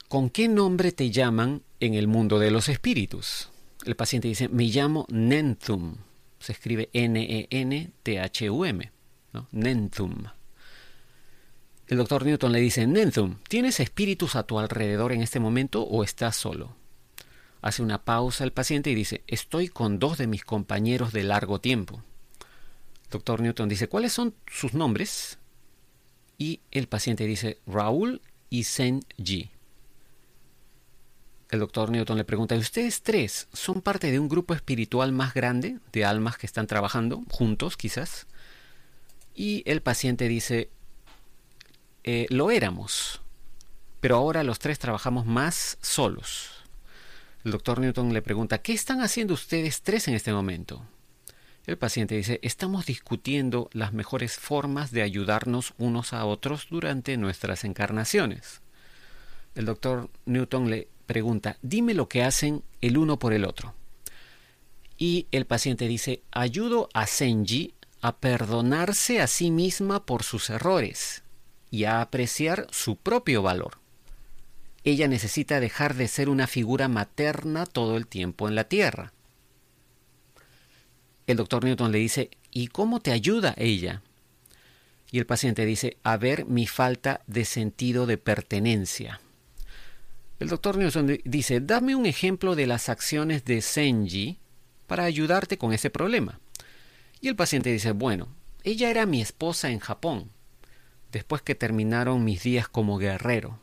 ¿Con 0.08 0.32
qué 0.32 0.48
nombre 0.48 0.92
te 0.92 1.12
llaman 1.12 1.62
en 1.80 1.94
el 1.94 2.08
mundo 2.08 2.39
de 2.39 2.50
los 2.50 2.70
espíritus? 2.70 3.51
El 3.86 3.96
paciente 3.96 4.30
dice, 4.30 4.50
me 4.50 4.63
llamo 4.63 5.06
Nenthum. 5.10 5.98
Se 6.39 6.54
escribe 6.54 6.89
N-E-N-T-H-U-M. 6.92 8.92
¿no? 9.34 9.48
Nenthum. 9.51 10.24
El 11.88 11.98
doctor 11.98 12.25
Newton 12.25 12.51
le 12.51 12.60
dice, 12.60 12.86
Nenthum, 12.86 13.38
¿tienes 13.48 13.79
espíritus 13.79 14.36
a 14.36 14.44
tu 14.44 14.60
alrededor 14.60 15.13
en 15.13 15.22
este 15.22 15.39
momento 15.39 15.84
o 15.84 16.03
estás 16.03 16.36
solo? 16.36 16.75
Hace 17.62 17.82
una 17.82 18.03
pausa 18.03 18.44
el 18.44 18.51
paciente 18.51 18.89
y 18.91 18.96
dice, 18.96 19.24
estoy 19.25 19.70
con 19.70 19.98
dos 19.98 20.17
de 20.17 20.27
mis 20.27 20.44
compañeros 20.44 21.13
de 21.13 21.24
largo 21.24 21.62
tiempo. 21.62 22.03
doctor 23.10 23.39
Newton 23.39 23.70
dice, 23.70 23.88
¿cuáles 23.88 24.12
son 24.12 24.36
sus 24.48 24.74
nombres? 24.74 25.39
Y 26.38 26.60
el 26.72 26.89
paciente 26.89 27.25
dice, 27.25 27.60
Raúl 27.65 28.22
y 28.50 28.65
Sen-Ji. 28.65 29.50
El 31.50 31.60
doctor 31.60 31.89
Newton 31.89 32.17
le 32.17 32.25
pregunta, 32.25 32.56
¿ustedes 32.56 33.01
tres 33.01 33.48
son 33.53 33.82
parte 33.82 34.12
de 34.12 34.20
un 34.20 34.27
grupo 34.27 34.53
espiritual 34.53 35.13
más 35.13 35.34
grande 35.34 35.79
de 35.94 36.03
almas 36.03 36.38
que 36.38 36.48
están 36.48 36.67
trabajando 36.67 37.24
juntos 37.29 37.77
quizás? 37.77 38.27
Y 39.34 39.63
el 39.65 39.82
paciente 39.82 40.27
dice, 40.27 40.70
eh, 42.10 42.26
lo 42.30 42.52
éramos, 42.52 43.20
pero 44.00 44.16
ahora 44.16 44.42
los 44.42 44.60
tres 44.60 44.80
trabajamos 44.80 45.26
más 45.26 45.78
solos. 45.82 46.52
El 47.44 47.52
doctor 47.52 47.82
Newton 47.82 48.14
le 48.14 48.22
pregunta, 48.22 48.60
¿qué 48.60 48.72
están 48.72 49.02
haciendo 49.02 49.34
ustedes 49.34 49.82
tres 49.82 50.08
en 50.08 50.14
este 50.14 50.32
momento? 50.32 50.86
El 51.66 51.78
paciente 51.78 52.16
dice, 52.16 52.40
estamos 52.44 52.86
discutiendo 52.86 53.70
las 53.74 53.92
mejores 53.92 54.38
formas 54.38 54.92
de 54.92 55.02
ayudarnos 55.02 55.74
unos 55.78 56.14
a 56.14 56.24
otros 56.24 56.68
durante 56.70 57.18
nuestras 57.18 57.66
encarnaciones. 57.66 58.62
El 59.54 59.66
doctor 59.66 60.10
Newton 60.26 60.70
le 60.70 60.88
pregunta, 61.08 61.58
dime 61.62 61.94
lo 61.94 62.08
que 62.08 62.24
hacen 62.24 62.64
el 62.80 62.98
uno 62.98 63.20
por 63.20 63.34
el 63.34 63.44
otro. 63.44 63.74
Y 64.98 65.28
el 65.34 65.46
paciente 65.46 65.90
dice, 65.90 66.22
ayudo 66.32 66.88
a 66.94 67.06
Senji 67.06 67.74
a 68.00 68.16
perdonarse 68.16 69.20
a 69.20 69.28
sí 69.28 69.52
misma 69.52 70.06
por 70.06 70.24
sus 70.24 70.50
errores 70.50 71.24
y 71.71 71.83
a 71.86 72.01
apreciar 72.01 72.67
su 72.71 72.95
propio 72.95 73.41
valor. 73.41 73.79
Ella 74.83 75.07
necesita 75.07 75.59
dejar 75.59 75.95
de 75.95 76.07
ser 76.07 76.29
una 76.29 76.47
figura 76.47 76.88
materna 76.88 77.65
todo 77.65 77.97
el 77.97 78.07
tiempo 78.07 78.47
en 78.47 78.55
la 78.55 78.63
Tierra. 78.65 79.12
El 81.25 81.36
doctor 81.36 81.65
Newton 81.65 81.91
le 81.91 81.97
dice, 81.97 82.29
¿y 82.51 82.67
cómo 82.67 83.01
te 83.01 83.12
ayuda 83.12 83.53
ella? 83.57 84.01
Y 85.12 85.19
el 85.19 85.25
paciente 85.25 85.65
dice, 85.65 85.97
a 86.03 86.15
ver 86.17 86.45
mi 86.45 86.67
falta 86.67 87.21
de 87.27 87.43
sentido 87.43 88.05
de 88.05 88.17
pertenencia. 88.17 89.19
El 90.39 90.50
doctor 90.50 90.77
Newton 90.77 91.19
dice, 91.25 91.59
dame 91.59 91.95
un 91.95 92.05
ejemplo 92.05 92.55
de 92.55 92.67
las 92.67 92.89
acciones 92.89 93.43
de 93.43 93.62
Senji 93.62 94.38
para 94.86 95.03
ayudarte 95.03 95.57
con 95.57 95.74
ese 95.74 95.89
problema. 95.89 96.39
Y 97.19 97.27
el 97.27 97.36
paciente 97.36 97.71
dice, 97.71 97.91
bueno, 97.91 98.29
ella 98.63 98.89
era 98.89 99.05
mi 99.05 99.21
esposa 99.21 99.69
en 99.69 99.79
Japón, 99.79 100.29
después 101.12 101.42
que 101.42 101.56
terminaron 101.56 102.24
mis 102.24 102.44
días 102.44 102.68
como 102.68 102.98
guerrero. 102.98 103.60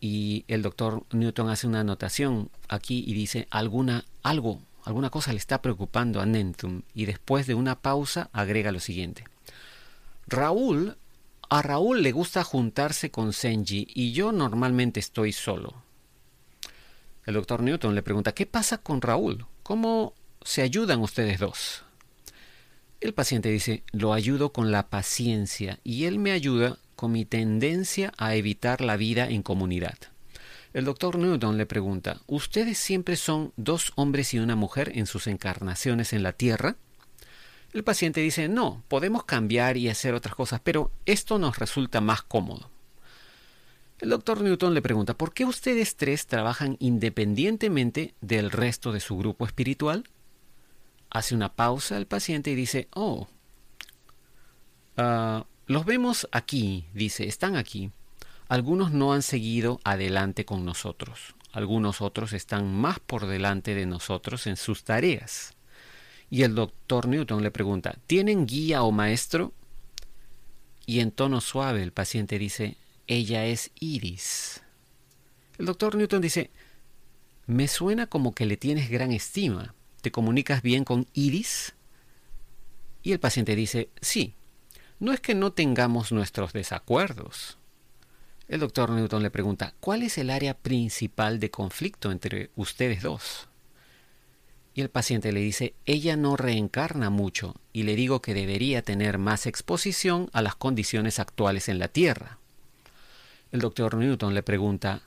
Y 0.00 0.44
el 0.48 0.62
doctor 0.62 1.04
Newton 1.10 1.48
hace 1.48 1.66
una 1.66 1.80
anotación 1.80 2.50
aquí 2.68 3.04
y 3.06 3.14
dice 3.14 3.48
alguna 3.50 4.04
algo 4.22 4.62
alguna 4.84 5.10
cosa 5.10 5.32
le 5.32 5.38
está 5.38 5.60
preocupando 5.60 6.20
a 6.20 6.26
Nentum 6.26 6.82
y 6.94 7.04
después 7.04 7.46
de 7.46 7.54
una 7.54 7.80
pausa 7.80 8.30
agrega 8.32 8.72
lo 8.72 8.80
siguiente. 8.80 9.24
Raúl 10.26 10.96
a 11.50 11.62
Raúl 11.62 12.02
le 12.02 12.12
gusta 12.12 12.44
juntarse 12.44 13.10
con 13.10 13.32
Senji 13.32 13.88
y 13.92 14.12
yo 14.12 14.32
normalmente 14.32 15.00
estoy 15.00 15.32
solo 15.32 15.82
el 17.28 17.34
doctor 17.34 17.62
Newton 17.62 17.94
le 17.94 18.02
pregunta 18.02 18.32
¿qué 18.32 18.46
pasa 18.46 18.78
con 18.78 19.02
Raúl? 19.02 19.46
¿cómo 19.62 20.14
se 20.42 20.62
ayudan 20.62 21.00
ustedes 21.00 21.38
dos? 21.38 21.84
El 23.00 23.14
paciente 23.14 23.50
dice 23.50 23.84
lo 23.92 24.12
ayudo 24.12 24.52
con 24.52 24.72
la 24.72 24.88
paciencia 24.88 25.78
y 25.84 26.04
él 26.04 26.18
me 26.18 26.32
ayuda 26.32 26.78
con 26.96 27.12
mi 27.12 27.24
tendencia 27.24 28.12
a 28.16 28.34
evitar 28.34 28.80
la 28.80 28.96
vida 28.96 29.28
en 29.28 29.42
comunidad. 29.42 29.96
El 30.74 30.84
doctor 30.84 31.16
Newton 31.16 31.56
le 31.56 31.64
pregunta, 31.64 32.20
¿ustedes 32.26 32.76
siempre 32.76 33.16
son 33.16 33.52
dos 33.56 33.92
hombres 33.94 34.34
y 34.34 34.38
una 34.38 34.56
mujer 34.56 34.92
en 34.94 35.06
sus 35.06 35.26
encarnaciones 35.26 36.12
en 36.12 36.22
la 36.22 36.32
Tierra? 36.32 36.76
El 37.72 37.84
paciente 37.84 38.20
dice, 38.20 38.48
no, 38.48 38.82
podemos 38.88 39.24
cambiar 39.24 39.76
y 39.76 39.88
hacer 39.88 40.14
otras 40.14 40.34
cosas, 40.34 40.60
pero 40.62 40.90
esto 41.06 41.38
nos 41.38 41.58
resulta 41.58 42.00
más 42.00 42.22
cómodo. 42.22 42.70
El 44.00 44.10
doctor 44.10 44.40
Newton 44.40 44.74
le 44.74 44.82
pregunta, 44.82 45.14
¿por 45.14 45.32
qué 45.32 45.44
ustedes 45.44 45.96
tres 45.96 46.26
trabajan 46.26 46.76
independientemente 46.80 48.14
del 48.20 48.50
resto 48.50 48.92
de 48.92 49.00
su 49.00 49.16
grupo 49.16 49.44
espiritual? 49.46 50.04
Hace 51.10 51.34
una 51.34 51.54
pausa 51.54 51.96
el 51.96 52.06
paciente 52.06 52.50
y 52.50 52.54
dice, 52.54 52.88
oh, 52.94 53.28
uh, 54.96 55.44
Los 55.66 55.84
vemos 55.84 56.28
aquí, 56.32 56.86
dice, 56.94 57.26
están 57.26 57.56
aquí. 57.56 57.90
Algunos 58.48 58.92
no 58.92 59.12
han 59.12 59.22
seguido 59.22 59.80
adelante 59.84 60.44
con 60.44 60.64
nosotros. 60.64 61.34
Algunos 61.52 62.00
otros 62.00 62.32
están 62.32 62.72
más 62.72 62.98
por 63.00 63.26
delante 63.26 63.74
de 63.74 63.86
nosotros 63.86 64.46
en 64.46 64.56
sus 64.56 64.84
tareas. 64.84 65.54
Y 66.30 66.42
el 66.42 66.54
doctor 66.54 67.08
Newton 67.08 67.42
le 67.42 67.50
pregunta, 67.50 67.96
¿tienen 68.06 68.46
guía 68.46 68.82
o 68.82 68.92
maestro? 68.92 69.52
Y 70.84 71.00
en 71.00 71.10
tono 71.10 71.40
suave 71.40 71.82
el 71.82 71.92
paciente 71.92 72.38
dice, 72.38 72.76
ella 73.06 73.46
es 73.46 73.70
Iris. 73.80 74.62
El 75.58 75.66
doctor 75.66 75.96
Newton 75.96 76.20
dice, 76.20 76.50
me 77.46 77.66
suena 77.66 78.06
como 78.06 78.34
que 78.34 78.46
le 78.46 78.56
tienes 78.56 78.90
gran 78.90 79.12
estima. 79.12 79.74
¿Te 80.00 80.10
comunicas 80.12 80.62
bien 80.62 80.84
con 80.84 81.06
Iris? 81.12 81.74
Y 83.02 83.12
el 83.12 83.20
paciente 83.20 83.56
dice, 83.56 83.88
sí, 84.00 84.34
no 85.00 85.12
es 85.12 85.20
que 85.20 85.34
no 85.34 85.52
tengamos 85.52 86.12
nuestros 86.12 86.52
desacuerdos. 86.52 87.58
El 88.48 88.60
doctor 88.60 88.90
Newton 88.90 89.22
le 89.22 89.30
pregunta, 89.30 89.74
¿cuál 89.80 90.02
es 90.02 90.18
el 90.18 90.30
área 90.30 90.54
principal 90.54 91.38
de 91.38 91.50
conflicto 91.50 92.10
entre 92.10 92.50
ustedes 92.56 93.02
dos? 93.02 93.48
Y 94.74 94.80
el 94.80 94.90
paciente 94.90 95.32
le 95.32 95.40
dice, 95.40 95.74
ella 95.86 96.16
no 96.16 96.36
reencarna 96.36 97.10
mucho 97.10 97.56
y 97.72 97.82
le 97.82 97.96
digo 97.96 98.22
que 98.22 98.32
debería 98.32 98.82
tener 98.82 99.18
más 99.18 99.46
exposición 99.46 100.30
a 100.32 100.40
las 100.40 100.54
condiciones 100.54 101.18
actuales 101.18 101.68
en 101.68 101.78
la 101.78 101.88
Tierra. 101.88 102.38
El 103.50 103.60
doctor 103.60 103.96
Newton 103.96 104.34
le 104.34 104.42
pregunta, 104.42 105.02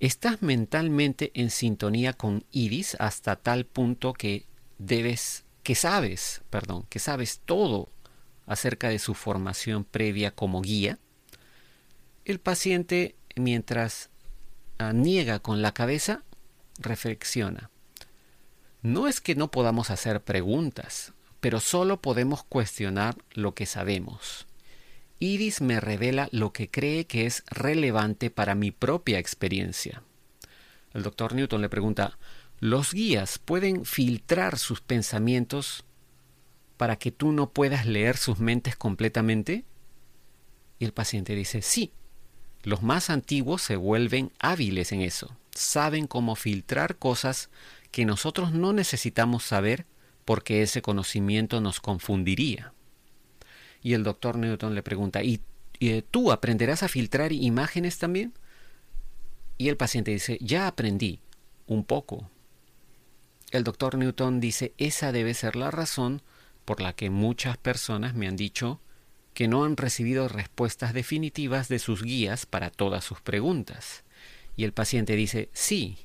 ¿estás 0.00 0.42
mentalmente 0.42 1.30
en 1.34 1.50
sintonía 1.50 2.14
con 2.14 2.44
Iris 2.50 2.96
hasta 2.98 3.36
tal 3.36 3.66
punto 3.66 4.14
que 4.14 4.46
debes, 4.78 5.44
que 5.62 5.74
sabes, 5.74 6.42
perdón, 6.50 6.86
que 6.88 6.98
sabes 6.98 7.40
todo 7.44 7.90
acerca 8.46 8.88
de 8.88 8.98
su 8.98 9.14
formación 9.14 9.84
previa 9.84 10.32
como 10.32 10.62
guía? 10.62 10.98
El 12.24 12.40
paciente, 12.40 13.14
mientras 13.36 14.10
ah, 14.78 14.92
niega 14.92 15.38
con 15.38 15.62
la 15.62 15.72
cabeza, 15.72 16.24
reflexiona. 16.78 17.70
No 18.82 19.08
es 19.08 19.20
que 19.20 19.34
no 19.34 19.50
podamos 19.50 19.90
hacer 19.90 20.22
preguntas, 20.22 21.12
pero 21.40 21.60
solo 21.60 22.00
podemos 22.00 22.42
cuestionar 22.44 23.16
lo 23.32 23.54
que 23.54 23.66
sabemos. 23.66 24.46
Iris 25.22 25.60
me 25.60 25.80
revela 25.80 26.30
lo 26.32 26.54
que 26.54 26.70
cree 26.70 27.06
que 27.06 27.26
es 27.26 27.44
relevante 27.46 28.30
para 28.30 28.54
mi 28.54 28.70
propia 28.70 29.18
experiencia. 29.18 30.02
El 30.94 31.02
doctor 31.02 31.34
Newton 31.34 31.60
le 31.60 31.68
pregunta, 31.68 32.18
¿los 32.58 32.94
guías 32.94 33.38
pueden 33.38 33.84
filtrar 33.84 34.58
sus 34.58 34.80
pensamientos 34.80 35.84
para 36.78 36.96
que 36.96 37.12
tú 37.12 37.32
no 37.32 37.50
puedas 37.50 37.84
leer 37.84 38.16
sus 38.16 38.38
mentes 38.38 38.76
completamente? 38.76 39.64
Y 40.78 40.86
el 40.86 40.92
paciente 40.92 41.34
dice, 41.34 41.60
sí. 41.60 41.92
Los 42.62 42.82
más 42.82 43.10
antiguos 43.10 43.60
se 43.60 43.76
vuelven 43.76 44.32
hábiles 44.38 44.90
en 44.92 45.02
eso, 45.02 45.36
saben 45.54 46.06
cómo 46.06 46.34
filtrar 46.34 46.96
cosas 46.96 47.50
que 47.90 48.06
nosotros 48.06 48.52
no 48.52 48.72
necesitamos 48.72 49.44
saber 49.44 49.86
porque 50.24 50.62
ese 50.62 50.80
conocimiento 50.80 51.60
nos 51.60 51.80
confundiría. 51.80 52.72
Y 53.82 53.94
el 53.94 54.02
doctor 54.02 54.36
Newton 54.36 54.74
le 54.74 54.82
pregunta, 54.82 55.22
¿y, 55.22 55.40
eh, 55.80 56.02
tú 56.10 56.32
aprenderás 56.32 56.82
a 56.82 56.88
filtrar 56.88 57.32
imágenes 57.32 57.98
también? 57.98 58.34
Y 59.58 59.68
el 59.68 59.76
paciente 59.76 60.10
dice, 60.10 60.38
ya 60.40 60.66
aprendí, 60.66 61.20
un 61.66 61.84
poco. 61.84 62.30
El 63.50 63.64
doctor 63.64 63.96
Newton 63.96 64.40
dice, 64.40 64.74
esa 64.78 65.12
debe 65.12 65.34
ser 65.34 65.56
la 65.56 65.70
razón 65.70 66.22
por 66.64 66.80
la 66.80 66.92
que 66.94 67.10
muchas 67.10 67.56
personas 67.56 68.14
me 68.14 68.28
han 68.28 68.36
dicho 68.36 68.80
que 69.34 69.48
no 69.48 69.64
han 69.64 69.76
recibido 69.76 70.28
respuestas 70.28 70.92
definitivas 70.92 71.68
de 71.68 71.78
sus 71.78 72.02
guías 72.02 72.46
para 72.46 72.70
todas 72.70 73.04
sus 73.04 73.20
preguntas. 73.20 74.04
Y 74.56 74.64
el 74.64 74.72
paciente 74.72 75.16
dice, 75.16 75.48
sí, 75.52 75.98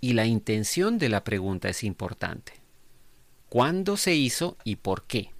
y 0.00 0.12
la 0.14 0.26
intención 0.26 0.98
de 0.98 1.08
la 1.08 1.24
pregunta 1.24 1.68
es 1.68 1.84
importante. 1.84 2.52
¿Cuándo 3.48 3.96
se 3.96 4.14
hizo 4.14 4.56
y 4.64 4.76
por 4.76 5.04
qué? 5.04 5.33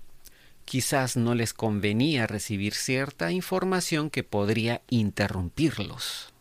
Quizás 0.64 1.16
no 1.16 1.35
les 1.35 1.53
convenía 1.53 2.27
recibir 2.27 2.74
cierta 2.74 3.31
información 3.31 4.11
que 4.11 4.24
podría 4.24 4.83
interrumpirlos. 4.88 6.33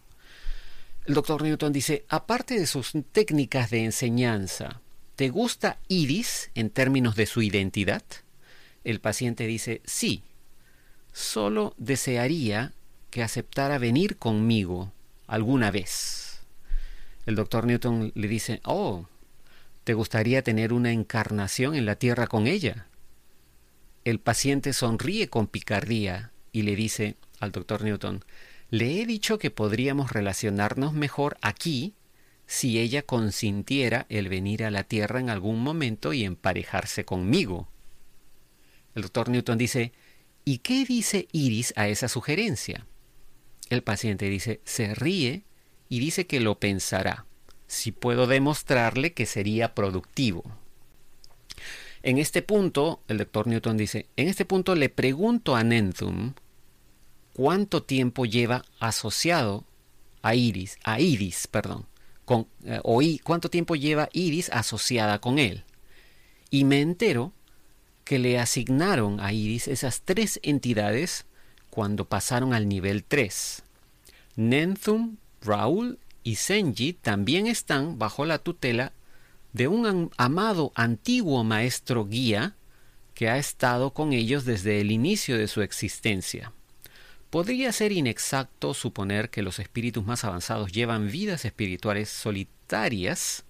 El 1.05 1.15
doctor 1.15 1.43
Newton 1.43 1.73
dice, 1.73 2.05
aparte 2.07 2.57
de 2.57 2.65
sus 2.65 2.93
técnicas 3.11 3.69
de 3.69 3.83
enseñanza, 3.83 4.81
¿te 5.17 5.29
gusta 5.29 5.77
Iris 5.89 6.49
en 6.55 6.69
términos 6.69 7.15
de 7.15 7.25
su 7.25 7.41
identidad? 7.41 8.03
El 8.85 9.01
paciente 9.01 9.45
dice, 9.45 9.81
sí, 9.83 10.23
solo 11.11 11.75
desearía 11.77 12.73
que 13.09 13.21
aceptara 13.21 13.77
venir 13.77 14.17
conmigo 14.17 14.93
alguna 15.27 15.71
vez. 15.71 16.39
El 17.25 17.35
doctor 17.35 17.65
Newton 17.65 18.11
le 18.15 18.27
dice, 18.27 18.61
oh, 18.63 19.05
¿te 19.83 19.93
gustaría 19.93 20.41
tener 20.41 20.71
una 20.73 20.91
encarnación 20.91 21.75
en 21.75 21.85
la 21.85 21.95
Tierra 21.95 22.27
con 22.27 22.47
ella? 22.47 22.87
El 24.05 24.19
paciente 24.19 24.73
sonríe 24.73 25.29
con 25.29 25.47
picardía 25.47 26.31
y 26.51 26.63
le 26.63 26.75
dice 26.75 27.15
al 27.39 27.51
doctor 27.51 27.83
Newton, 27.83 28.25
le 28.69 29.01
he 29.01 29.05
dicho 29.05 29.37
que 29.37 29.51
podríamos 29.51 30.11
relacionarnos 30.11 30.93
mejor 30.93 31.37
aquí 31.41 31.93
si 32.45 32.79
ella 32.79 33.03
consintiera 33.03 34.05
el 34.09 34.27
venir 34.27 34.65
a 34.65 34.71
la 34.71 34.83
Tierra 34.83 35.19
en 35.19 35.29
algún 35.29 35.61
momento 35.61 36.11
y 36.11 36.25
emparejarse 36.25 37.05
conmigo. 37.05 37.69
El 38.93 39.03
doctor 39.03 39.29
Newton 39.29 39.57
dice, 39.57 39.93
¿y 40.43 40.57
qué 40.57 40.85
dice 40.85 41.27
Iris 41.31 41.73
a 41.77 41.87
esa 41.87 42.09
sugerencia? 42.09 42.85
El 43.69 43.83
paciente 43.83 44.29
dice, 44.29 44.59
se 44.65 44.93
ríe 44.93 45.45
y 45.87 45.99
dice 45.99 46.27
que 46.27 46.41
lo 46.41 46.59
pensará, 46.59 47.25
si 47.67 47.91
puedo 47.91 48.27
demostrarle 48.27 49.13
que 49.13 49.25
sería 49.25 49.73
productivo. 49.73 50.43
En 52.03 52.17
este 52.17 52.41
punto, 52.41 53.01
el 53.07 53.17
doctor 53.17 53.47
Newton 53.47 53.77
dice, 53.77 54.07
en 54.17 54.27
este 54.27 54.43
punto 54.43 54.75
le 54.75 54.89
pregunto 54.89 55.55
a 55.55 55.63
Nenthum 55.63 56.33
cuánto 57.31 57.81
tiempo 57.81 58.25
lleva 58.25 58.65
asociado 58.79 59.63
a 60.21 60.35
Iris, 60.35 60.77
a 60.83 60.99
Iris, 60.99 61.47
perdón, 61.47 61.85
con, 62.25 62.47
eh, 62.65 62.81
o 62.83 63.01
cuánto 63.23 63.49
tiempo 63.49 63.75
lleva 63.75 64.09
Iris 64.11 64.49
asociada 64.49 65.19
con 65.19 65.39
él. 65.39 65.63
Y 66.49 66.65
me 66.65 66.81
entero 66.81 67.31
que 68.03 68.19
le 68.19 68.37
asignaron 68.37 69.21
a 69.21 69.31
Iris 69.31 69.69
esas 69.69 70.01
tres 70.01 70.41
entidades 70.43 71.25
cuando 71.69 72.05
pasaron 72.05 72.53
al 72.53 72.67
nivel 72.67 73.03
3. 73.03 73.63
Nenthum 74.35 75.17
Raúl 75.41 75.99
y 76.23 76.35
Senji 76.35 76.93
también 76.93 77.47
están 77.47 77.97
bajo 77.97 78.25
la 78.25 78.39
tutela 78.39 78.91
de 79.53 79.67
un 79.67 80.11
amado 80.17 80.71
antiguo 80.75 81.43
maestro 81.43 82.05
guía 82.05 82.55
que 83.13 83.29
ha 83.29 83.37
estado 83.37 83.93
con 83.93 84.11
ellos 84.11 84.45
desde 84.45 84.81
el 84.81 84.91
inicio 84.91 85.37
de 85.37 85.47
su 85.47 85.61
existencia. 85.61 86.51
Podría 87.29 87.71
ser 87.71 87.91
inexacto 87.91 88.73
suponer 88.73 89.29
que 89.29 89.43
los 89.43 89.59
espíritus 89.59 90.05
más 90.05 90.23
avanzados 90.23 90.71
llevan 90.71 91.11
vidas 91.11 91.45
espirituales 91.45 92.09
solitarias. 92.09 93.45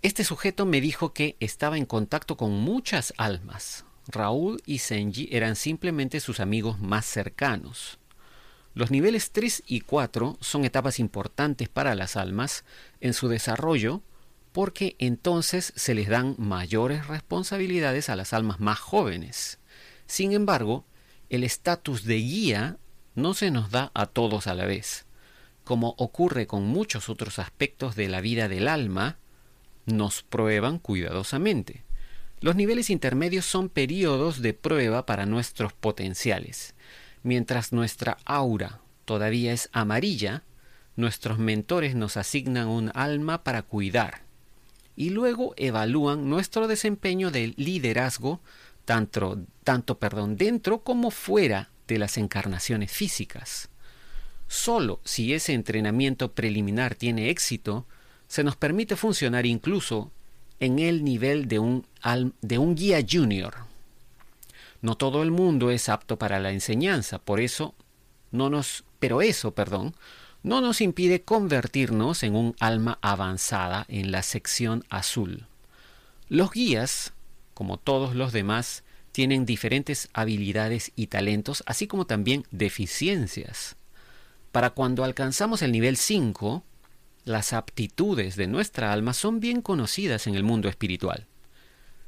Este 0.00 0.24
sujeto 0.24 0.66
me 0.66 0.80
dijo 0.80 1.12
que 1.12 1.36
estaba 1.40 1.76
en 1.76 1.86
contacto 1.86 2.36
con 2.36 2.52
muchas 2.52 3.12
almas. 3.18 3.84
Raúl 4.08 4.62
y 4.66 4.78
Senji 4.78 5.28
eran 5.30 5.56
simplemente 5.56 6.20
sus 6.20 6.40
amigos 6.40 6.80
más 6.80 7.06
cercanos. 7.06 7.98
Los 8.74 8.90
niveles 8.90 9.30
3 9.30 9.64
y 9.66 9.80
4 9.80 10.38
son 10.40 10.64
etapas 10.64 10.98
importantes 10.98 11.68
para 11.68 11.94
las 11.94 12.16
almas 12.16 12.64
en 13.00 13.12
su 13.12 13.28
desarrollo 13.28 14.02
porque 14.52 14.96
entonces 14.98 15.72
se 15.76 15.94
les 15.94 16.08
dan 16.08 16.34
mayores 16.38 17.08
responsabilidades 17.08 18.10
a 18.10 18.16
las 18.16 18.32
almas 18.34 18.60
más 18.60 18.78
jóvenes. 18.78 19.58
Sin 20.06 20.32
embargo, 20.32 20.84
el 21.30 21.42
estatus 21.42 22.04
de 22.04 22.16
guía 22.16 22.76
no 23.14 23.32
se 23.32 23.50
nos 23.50 23.70
da 23.70 23.90
a 23.94 24.06
todos 24.06 24.46
a 24.46 24.54
la 24.54 24.66
vez. 24.66 25.06
Como 25.64 25.94
ocurre 25.96 26.46
con 26.46 26.66
muchos 26.66 27.08
otros 27.08 27.38
aspectos 27.38 27.96
de 27.96 28.08
la 28.08 28.20
vida 28.20 28.48
del 28.48 28.68
alma, 28.68 29.16
nos 29.86 30.22
prueban 30.22 30.78
cuidadosamente. 30.78 31.82
Los 32.40 32.54
niveles 32.56 32.90
intermedios 32.90 33.46
son 33.46 33.68
periodos 33.68 34.42
de 34.42 34.52
prueba 34.52 35.06
para 35.06 35.24
nuestros 35.24 35.72
potenciales. 35.72 36.74
Mientras 37.22 37.72
nuestra 37.72 38.18
aura 38.24 38.80
todavía 39.04 39.52
es 39.52 39.70
amarilla, 39.72 40.42
nuestros 40.96 41.38
mentores 41.38 41.94
nos 41.94 42.16
asignan 42.16 42.68
un 42.68 42.90
alma 42.94 43.44
para 43.44 43.62
cuidar 43.62 44.31
y 44.96 45.10
luego 45.10 45.54
evalúan 45.56 46.28
nuestro 46.28 46.68
desempeño 46.68 47.30
de 47.30 47.54
liderazgo 47.56 48.40
tanto, 48.84 49.38
tanto 49.64 49.98
perdón, 49.98 50.36
dentro 50.36 50.82
como 50.82 51.10
fuera 51.10 51.70
de 51.88 51.98
las 51.98 52.16
encarnaciones 52.18 52.92
físicas. 52.92 53.68
Solo 54.48 55.00
si 55.04 55.32
ese 55.32 55.54
entrenamiento 55.54 56.32
preliminar 56.32 56.94
tiene 56.94 57.30
éxito, 57.30 57.86
se 58.28 58.44
nos 58.44 58.56
permite 58.56 58.96
funcionar 58.96 59.46
incluso 59.46 60.10
en 60.60 60.78
el 60.78 61.04
nivel 61.04 61.48
de 61.48 61.58
un, 61.58 61.86
de 62.40 62.58
un 62.58 62.74
guía 62.74 63.04
junior. 63.08 63.54
No 64.80 64.96
todo 64.96 65.22
el 65.22 65.30
mundo 65.30 65.70
es 65.70 65.88
apto 65.88 66.18
para 66.18 66.40
la 66.40 66.52
enseñanza, 66.52 67.18
por 67.18 67.40
eso 67.40 67.74
no 68.30 68.50
nos, 68.50 68.84
pero 68.98 69.22
eso, 69.22 69.52
perdón, 69.54 69.94
no 70.42 70.60
nos 70.60 70.80
impide 70.80 71.22
convertirnos 71.22 72.22
en 72.22 72.34
un 72.34 72.56
alma 72.58 72.98
avanzada 73.00 73.84
en 73.88 74.10
la 74.10 74.22
sección 74.22 74.84
azul. 74.90 75.46
Los 76.28 76.50
guías, 76.50 77.12
como 77.54 77.76
todos 77.76 78.14
los 78.14 78.32
demás, 78.32 78.82
tienen 79.12 79.44
diferentes 79.46 80.08
habilidades 80.14 80.92
y 80.96 81.08
talentos, 81.08 81.62
así 81.66 81.86
como 81.86 82.06
también 82.06 82.46
deficiencias. 82.50 83.76
Para 84.50 84.70
cuando 84.70 85.04
alcanzamos 85.04 85.62
el 85.62 85.70
nivel 85.70 85.96
5, 85.96 86.64
las 87.24 87.52
aptitudes 87.52 88.36
de 88.36 88.46
nuestra 88.48 88.92
alma 88.92 89.12
son 89.12 89.38
bien 89.38 89.62
conocidas 89.62 90.26
en 90.26 90.34
el 90.34 90.42
mundo 90.42 90.68
espiritual. 90.68 91.26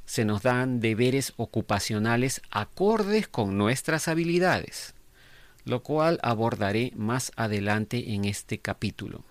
Se 0.07 0.25
nos 0.25 0.43
dan 0.43 0.81
deberes 0.81 1.33
ocupacionales 1.37 2.43
acordes 2.51 3.29
con 3.29 3.57
nuestras 3.57 4.09
habilidades, 4.09 4.95
lo 5.65 5.83
cual 5.83 6.19
abordaré 6.23 6.93
más 6.95 7.33
adelante 7.37 8.13
en 8.15 8.25
este 8.25 8.59
capítulo, 8.59 9.25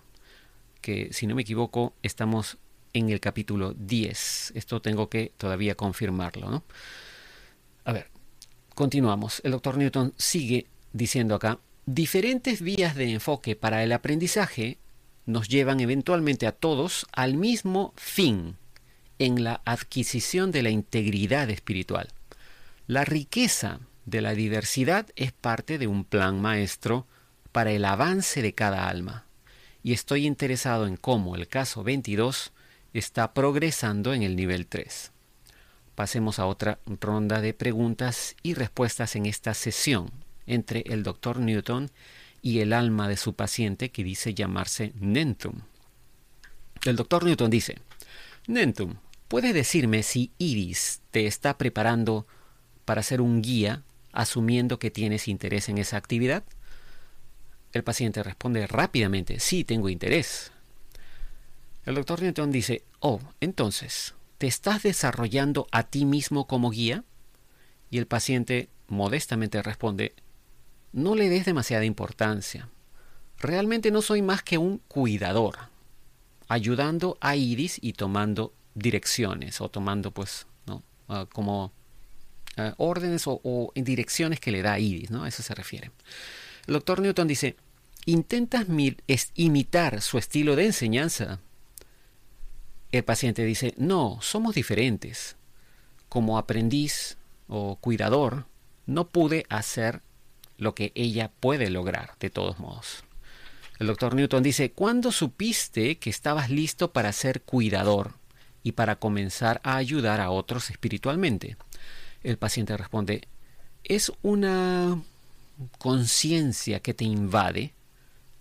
que 0.81 1.13
si 1.13 1.27
no 1.27 1.35
me 1.35 1.43
equivoco 1.43 1.93
estamos 2.01 2.57
en 2.93 3.09
el 3.09 3.19
capítulo 3.19 3.73
10. 3.73 4.53
Esto 4.55 4.81
tengo 4.81 5.09
que 5.09 5.31
todavía 5.37 5.75
confirmarlo. 5.75 6.49
¿no? 6.49 6.63
A 7.85 7.93
ver, 7.93 8.07
continuamos. 8.75 9.41
El 9.43 9.51
doctor 9.51 9.77
Newton 9.77 10.13
sigue 10.17 10.67
diciendo 10.93 11.35
acá, 11.35 11.59
diferentes 11.85 12.61
vías 12.61 12.95
de 12.95 13.11
enfoque 13.11 13.55
para 13.55 13.83
el 13.83 13.91
aprendizaje 13.91 14.77
nos 15.25 15.47
llevan 15.47 15.79
eventualmente 15.79 16.47
a 16.47 16.51
todos 16.51 17.07
al 17.11 17.35
mismo 17.35 17.93
fin 17.95 18.57
en 19.19 19.43
la 19.43 19.61
adquisición 19.65 20.51
de 20.51 20.63
la 20.63 20.69
integridad 20.69 21.49
espiritual. 21.49 22.09
La 22.87 23.05
riqueza 23.05 23.79
de 24.05 24.21
la 24.21 24.33
diversidad 24.33 25.07
es 25.15 25.31
parte 25.31 25.77
de 25.77 25.87
un 25.87 26.03
plan 26.03 26.41
maestro 26.41 27.07
para 27.51 27.71
el 27.71 27.85
avance 27.85 28.41
de 28.41 28.53
cada 28.53 28.87
alma, 28.87 29.25
y 29.83 29.93
estoy 29.93 30.25
interesado 30.25 30.87
en 30.87 30.97
cómo 30.97 31.35
el 31.35 31.47
caso 31.47 31.83
22 31.83 32.51
está 32.93 33.33
progresando 33.33 34.13
en 34.13 34.23
el 34.23 34.35
nivel 34.35 34.67
3. 34.67 35.11
Pasemos 35.95 36.39
a 36.39 36.47
otra 36.47 36.79
ronda 36.99 37.41
de 37.41 37.53
preguntas 37.53 38.35
y 38.41 38.55
respuestas 38.55 39.15
en 39.15 39.25
esta 39.25 39.53
sesión 39.53 40.09
entre 40.47 40.81
el 40.87 41.03
doctor 41.03 41.39
Newton 41.39 41.91
y 42.41 42.59
el 42.59 42.73
alma 42.73 43.07
de 43.07 43.17
su 43.17 43.33
paciente 43.33 43.89
que 43.89 44.03
dice 44.03 44.33
llamarse 44.33 44.91
Nentum. 44.99 45.61
El 46.83 46.95
doctor 46.95 47.23
Newton 47.23 47.49
dice, 47.49 47.77
Nentum, 48.47 48.95
¿puedes 49.27 49.53
decirme 49.53 50.03
si 50.03 50.31
Iris 50.37 51.01
te 51.11 51.27
está 51.27 51.57
preparando 51.57 52.27
para 52.85 53.03
ser 53.03 53.21
un 53.21 53.41
guía 53.41 53.83
asumiendo 54.13 54.79
que 54.79 54.91
tienes 54.91 55.27
interés 55.27 55.67
en 55.67 55.77
esa 55.77 55.97
actividad? 55.97 56.43
El 57.73 57.83
paciente 57.83 58.23
responde 58.23 58.67
rápidamente, 58.67 59.39
sí, 59.39 59.63
tengo 59.63 59.89
interés. 59.89 60.51
El 61.85 61.95
doctor 61.95 62.21
Newton 62.21 62.51
dice, 62.51 62.83
oh, 62.99 63.19
entonces, 63.41 64.15
¿te 64.37 64.47
estás 64.47 64.83
desarrollando 64.83 65.67
a 65.71 65.83
ti 65.83 66.05
mismo 66.05 66.47
como 66.47 66.69
guía? 66.69 67.03
Y 67.89 67.97
el 67.97 68.07
paciente 68.07 68.69
modestamente 68.87 69.61
responde, 69.61 70.13
no 70.93 71.15
le 71.15 71.29
des 71.29 71.45
demasiada 71.45 71.83
importancia. 71.83 72.69
Realmente 73.39 73.91
no 73.91 74.01
soy 74.01 74.21
más 74.21 74.43
que 74.43 74.57
un 74.57 74.77
cuidador, 74.87 75.57
ayudando 76.47 77.17
a 77.19 77.35
Iris 77.35 77.79
y 77.81 77.93
tomando 77.93 78.53
direcciones 78.75 79.59
o 79.59 79.69
tomando 79.69 80.11
pues 80.11 80.47
¿no? 80.65 80.83
Ah, 81.09 81.27
como 81.31 81.71
ah, 82.57 82.73
órdenes 82.77 83.23
o, 83.25 83.71
direcciones 83.75 84.39
que 84.39 84.51
le 84.51 84.61
da 84.61 84.79
Iris, 84.79 85.11
¿no? 85.11 85.23
A 85.23 85.27
eso 85.27 85.43
se 85.43 85.55
refiere. 85.55 85.91
El 86.67 86.73
doctor 86.73 87.01
Newton 87.01 87.27
dice, 87.27 87.55
¿intentas 88.05 88.65
imitar 89.35 90.01
su 90.01 90.17
estilo 90.17 90.55
de 90.55 90.65
enseñanza? 90.65 91.39
El 92.91 93.03
paciente 93.03 93.43
dice, 93.43 93.73
no, 93.77 94.19
somos 94.21 94.55
diferentes. 94.55 95.35
Como 96.09 96.37
aprendiz 96.37 97.17
o 97.47 97.77
cuidador, 97.77 98.45
no 98.85 99.07
pude 99.07 99.45
hacer 99.49 100.01
lo 100.57 100.75
que 100.75 100.91
ella 100.95 101.31
puede 101.39 101.69
lograr, 101.69 102.15
de 102.19 102.29
todos 102.29 102.59
modos. 102.59 103.03
El 103.79 103.87
doctor 103.87 104.15
Newton 104.15 104.43
dice, 104.43 104.71
¿cuándo 104.71 105.11
supiste 105.11 105.97
que 105.97 106.09
estabas 106.09 106.49
listo 106.49 106.93
para 106.93 107.11
ser 107.11 107.41
cuidador 107.41 108.13
y 108.61 108.73
para 108.73 108.97
comenzar 108.97 109.59
a 109.63 109.75
ayudar 109.75 110.21
a 110.21 110.29
otros 110.29 110.69
espiritualmente? 110.69 111.57
El 112.23 112.37
paciente 112.37 112.77
responde, 112.77 113.27
es 113.83 114.11
una 114.21 115.01
conciencia 115.77 116.79
que 116.79 116.93
te 116.93 117.03
invade 117.03 117.73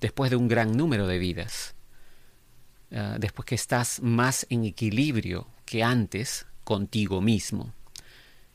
después 0.00 0.30
de 0.30 0.36
un 0.36 0.48
gran 0.48 0.76
número 0.76 1.06
de 1.06 1.18
vidas, 1.18 1.74
ah, 2.92 3.16
después 3.18 3.46
que 3.46 3.54
estás 3.54 4.00
más 4.00 4.46
en 4.50 4.64
equilibrio 4.64 5.46
que 5.66 5.82
antes 5.82 6.46
contigo 6.64 7.20
mismo 7.20 7.72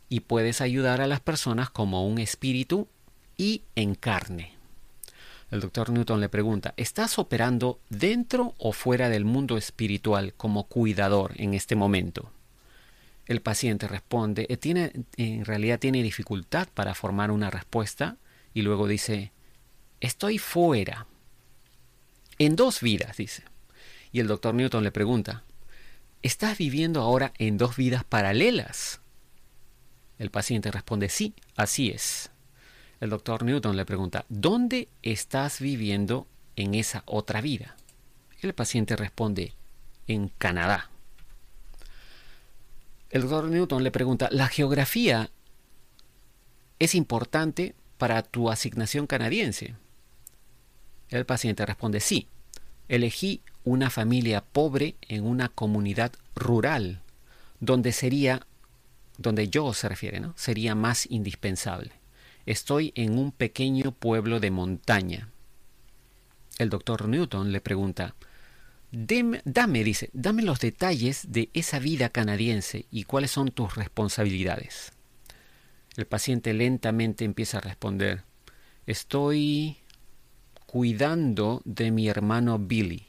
y 0.09 0.21
puedes 0.21 0.61
ayudar 0.61 1.01
a 1.01 1.07
las 1.07 1.19
personas 1.19 1.69
como 1.69 2.07
un 2.07 2.19
espíritu 2.19 2.87
y 3.35 3.63
en 3.75 3.95
carne. 3.95 4.53
El 5.51 5.61
doctor 5.61 5.89
Newton 5.89 6.19
le 6.19 6.29
pregunta, 6.29 6.73
¿estás 6.77 7.19
operando 7.19 7.79
dentro 7.89 8.53
o 8.57 8.73
fuera 8.73 9.09
del 9.09 9.25
mundo 9.25 9.57
espiritual 9.57 10.33
como 10.35 10.63
cuidador 10.63 11.33
en 11.35 11.53
este 11.53 11.75
momento? 11.75 12.31
El 13.27 13.41
paciente 13.41 13.87
responde, 13.87 14.47
eh, 14.49 14.57
tiene, 14.57 14.91
en 15.17 15.45
realidad 15.45 15.79
tiene 15.79 16.01
dificultad 16.01 16.67
para 16.73 16.95
formar 16.95 17.29
una 17.29 17.49
respuesta 17.49 18.17
y 18.53 18.61
luego 18.61 18.87
dice, 18.87 19.31
estoy 19.99 20.37
fuera. 20.37 21.07
En 22.39 22.55
dos 22.55 22.81
vidas, 22.81 23.17
dice. 23.17 23.43
Y 24.11 24.21
el 24.21 24.27
doctor 24.27 24.55
Newton 24.55 24.83
le 24.83 24.91
pregunta, 24.91 25.43
¿estás 26.21 26.57
viviendo 26.57 27.01
ahora 27.01 27.33
en 27.37 27.57
dos 27.57 27.75
vidas 27.75 28.03
paralelas? 28.05 29.01
El 30.17 30.31
paciente 30.31 30.71
responde, 30.71 31.09
sí, 31.09 31.33
así 31.55 31.89
es. 31.89 32.31
El 32.99 33.09
doctor 33.09 33.43
Newton 33.43 33.75
le 33.75 33.85
pregunta, 33.85 34.25
¿dónde 34.29 34.87
estás 35.03 35.59
viviendo 35.59 36.27
en 36.55 36.73
esa 36.73 37.03
otra 37.05 37.41
vida? 37.41 37.75
El 38.41 38.53
paciente 38.53 38.95
responde, 38.95 39.53
en 40.07 40.29
Canadá. 40.29 40.89
El 43.09 43.21
doctor 43.21 43.45
Newton 43.45 43.83
le 43.83 43.91
pregunta, 43.91 44.27
¿la 44.31 44.47
geografía 44.47 45.29
es 46.79 46.93
importante 46.93 47.73
para 47.97 48.21
tu 48.21 48.49
asignación 48.49 49.07
canadiense? 49.07 49.75
El 51.09 51.25
paciente 51.25 51.65
responde, 51.65 51.99
sí. 52.01 52.27
Elegí 52.89 53.41
una 53.63 53.89
familia 53.89 54.43
pobre 54.43 54.95
en 55.01 55.25
una 55.25 55.49
comunidad 55.49 56.11
rural, 56.35 57.01
donde 57.59 57.91
sería, 57.91 58.45
donde 59.17 59.49
yo 59.49 59.73
se 59.73 59.89
refiere, 59.89 60.19
¿no? 60.19 60.33
Sería 60.37 60.75
más 60.75 61.09
indispensable. 61.09 61.91
Estoy 62.45 62.91
en 62.95 63.17
un 63.17 63.31
pequeño 63.31 63.91
pueblo 63.91 64.39
de 64.39 64.51
montaña. 64.51 65.29
El 66.57 66.69
doctor 66.69 67.07
Newton 67.07 67.51
le 67.51 67.61
pregunta, 67.61 68.15
dame, 68.97 69.83
dice, 69.83 70.09
dame 70.13 70.41
los 70.41 70.59
detalles 70.59 71.31
de 71.31 71.49
esa 71.53 71.77
vida 71.77 72.09
canadiense 72.09 72.85
y 72.89 73.03
cuáles 73.03 73.31
son 73.31 73.51
tus 73.51 73.75
responsabilidades. 73.75 74.91
El 75.95 76.07
paciente 76.07 76.53
lentamente 76.53 77.23
empieza 77.23 77.57
a 77.59 77.61
responder, 77.61 78.23
estoy 78.87 79.77
cuidando 80.65 81.61
de 81.65 81.91
mi 81.91 82.07
hermano 82.07 82.57
Billy. 82.57 83.05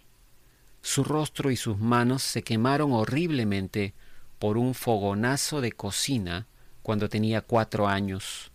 Su 0.83 1.05
rostro 1.05 1.51
y 1.51 1.57
sus 1.57 1.79
manos 1.79 2.23
se 2.23 2.43
quemaron 2.43 2.93
horriblemente 2.93 3.95
por 4.39 4.59
un 4.59 4.75
fogonazo 4.75 5.61
de 5.61 5.73
cocina 5.73 6.47
cuando 6.83 7.09
tenía 7.09 7.41
cuatro 7.41 7.89
años. 7.89 8.53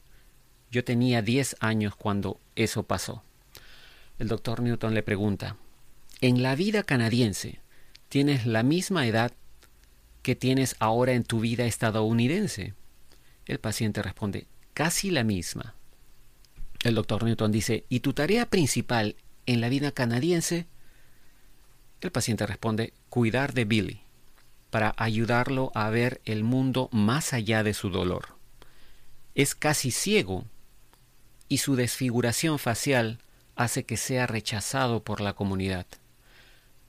Yo 0.72 0.84
tenía 0.84 1.22
10 1.22 1.58
años 1.60 1.96
cuando 1.96 2.40
eso 2.56 2.84
pasó. 2.84 3.24
El 4.20 4.28
doctor 4.28 4.62
Newton 4.62 4.94
le 4.94 5.04
pregunta, 5.04 5.58
en 6.24 6.42
la 6.42 6.56
vida 6.56 6.84
canadiense, 6.84 7.60
¿tienes 8.08 8.46
la 8.46 8.64
misma 8.64 9.06
edad 9.06 9.34
que 10.22 10.38
tienes 10.38 10.78
ahora 10.80 11.12
en 11.12 11.26
tu 11.26 11.42
vida 11.42 11.66
estadounidense? 11.66 12.76
El 13.46 13.60
paciente 13.60 14.02
responde, 14.02 14.48
casi 14.74 15.12
la 15.12 15.26
misma. 15.26 15.76
El 16.82 16.96
doctor 16.96 17.26
Newton 17.26 17.52
dice, 17.52 17.84
¿y 17.90 18.00
tu 18.00 18.14
tarea 18.14 18.46
principal 18.46 19.18
en 19.46 19.60
la 19.60 19.68
vida 19.68 19.92
canadiense? 19.92 20.66
El 22.00 22.14
paciente 22.14 22.48
responde, 22.48 22.94
cuidar 23.10 23.54
de 23.54 23.66
Billy, 23.66 24.00
para 24.70 24.96
ayudarlo 24.96 25.74
a 25.76 25.90
ver 25.90 26.22
el 26.24 26.46
mundo 26.46 26.88
más 26.94 27.34
allá 27.34 27.64
de 27.64 27.74
su 27.74 27.90
dolor. 27.90 28.38
Es 29.36 29.56
casi 29.56 29.92
ciego 29.92 30.46
y 31.50 31.58
su 31.58 31.76
desfiguración 31.76 32.60
facial 32.60 33.20
hace 33.58 33.84
que 33.84 33.98
sea 33.98 34.26
rechazado 34.26 35.04
por 35.04 35.20
la 35.20 35.34
comunidad. 35.34 35.86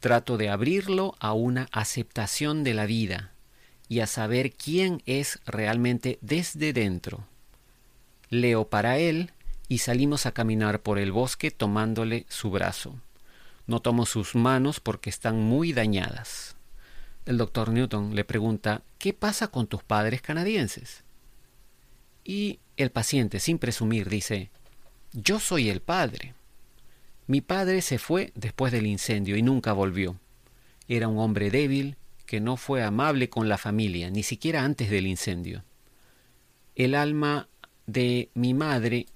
Trato 0.04 0.36
de 0.36 0.50
abrirlo 0.50 1.16
a 1.18 1.32
una 1.32 1.66
aceptación 1.72 2.62
de 2.62 2.74
la 2.74 2.84
vida 2.84 3.32
y 3.88 4.00
a 4.00 4.06
saber 4.06 4.52
quién 4.52 5.02
es 5.06 5.40
realmente 5.46 6.18
desde 6.20 6.74
dentro. 6.74 7.26
leo 8.28 8.68
para 8.68 8.98
él 8.98 9.32
y 9.66 9.78
salimos 9.78 10.26
a 10.26 10.32
caminar 10.32 10.82
por 10.82 10.98
el 10.98 11.10
bosque 11.10 11.50
tomándole 11.50 12.26
su 12.28 12.50
brazo. 12.50 13.00
No 13.66 13.80
tomo 13.80 14.04
sus 14.04 14.34
manos 14.34 14.78
porque 14.78 15.08
están 15.08 15.40
muy 15.40 15.72
dañadas. 15.72 16.54
El 17.24 17.38
doctor 17.38 17.70
Newton 17.70 18.14
le 18.14 18.24
pregunta, 18.24 18.82
¿qué 18.98 19.14
pasa 19.14 19.48
con 19.48 19.68
tus 19.68 19.82
padres 19.82 20.20
canadienses? 20.20 21.02
Y 22.24 22.58
el 22.76 22.90
paciente, 22.90 23.40
sin 23.40 23.58
presumir, 23.58 24.10
dice, 24.10 24.50
yo 25.14 25.40
soy 25.40 25.70
el 25.70 25.80
padre. 25.80 26.34
Mi 27.26 27.40
padre 27.40 27.80
se 27.80 27.98
fue 27.98 28.32
después 28.34 28.72
del 28.72 28.86
incendio 28.86 29.36
y 29.36 29.42
nunca 29.42 29.72
volvió. 29.72 30.18
Era 30.88 31.08
un 31.08 31.18
hombre 31.18 31.50
débil 31.50 31.96
que 32.26 32.40
no 32.40 32.56
fue 32.56 32.82
amable 32.82 33.30
con 33.30 33.48
la 33.48 33.58
familia, 33.58 34.10
ni 34.10 34.22
siquiera 34.22 34.64
antes 34.64 34.90
del 34.90 35.06
incendio. 35.06 35.64
El 36.74 36.94
alma 36.94 37.48
de 37.86 38.30
mi 38.34 38.54
madre 38.54 39.06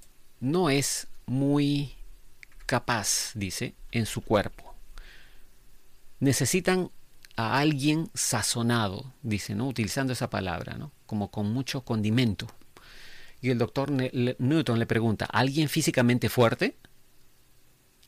no 0.40 0.70
es 0.70 1.08
muy 1.26 1.94
capaz, 2.66 3.32
dice, 3.34 3.74
en 3.92 4.06
su 4.06 4.22
cuerpo. 4.22 4.74
Necesitan 6.20 6.90
a 7.36 7.58
alguien 7.58 8.10
sazonado, 8.14 9.12
dice, 9.22 9.54
¿no? 9.54 9.68
Utilizando 9.68 10.12
esa 10.12 10.30
palabra, 10.30 10.76
¿no? 10.76 10.92
Como 11.06 11.30
con 11.30 11.52
mucho 11.52 11.82
condimento. 11.82 12.46
Y 13.40 13.50
el 13.50 13.58
doctor 13.58 13.90
Newton 13.90 14.78
le 14.78 14.86
pregunta, 14.86 15.26
¿alguien 15.26 15.68
físicamente 15.68 16.28
fuerte? 16.28 16.76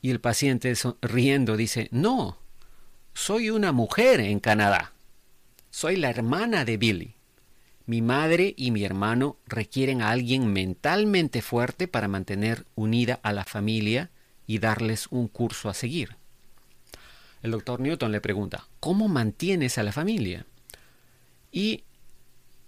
Y 0.01 0.09
el 0.09 0.19
paciente 0.19 0.73
riendo 1.01 1.57
dice, 1.57 1.87
no, 1.91 2.37
soy 3.13 3.49
una 3.49 3.71
mujer 3.71 4.19
en 4.19 4.39
Canadá. 4.39 4.93
Soy 5.69 5.95
la 5.95 6.09
hermana 6.09 6.65
de 6.65 6.77
Billy. 6.77 7.15
Mi 7.85 8.01
madre 8.01 8.53
y 8.57 8.71
mi 8.71 8.83
hermano 8.83 9.37
requieren 9.45 10.01
a 10.01 10.11
alguien 10.11 10.51
mentalmente 10.53 11.41
fuerte 11.41 11.87
para 11.87 12.07
mantener 12.07 12.65
unida 12.75 13.19
a 13.23 13.33
la 13.33 13.43
familia 13.43 14.09
y 14.47 14.59
darles 14.59 15.07
un 15.09 15.27
curso 15.27 15.69
a 15.69 15.73
seguir. 15.73 16.15
El 17.41 17.51
doctor 17.51 17.79
Newton 17.79 18.11
le 18.11 18.21
pregunta, 18.21 18.67
¿cómo 18.79 19.07
mantienes 19.07 19.77
a 19.77 19.83
la 19.83 19.91
familia? 19.91 20.45
Y 21.51 21.83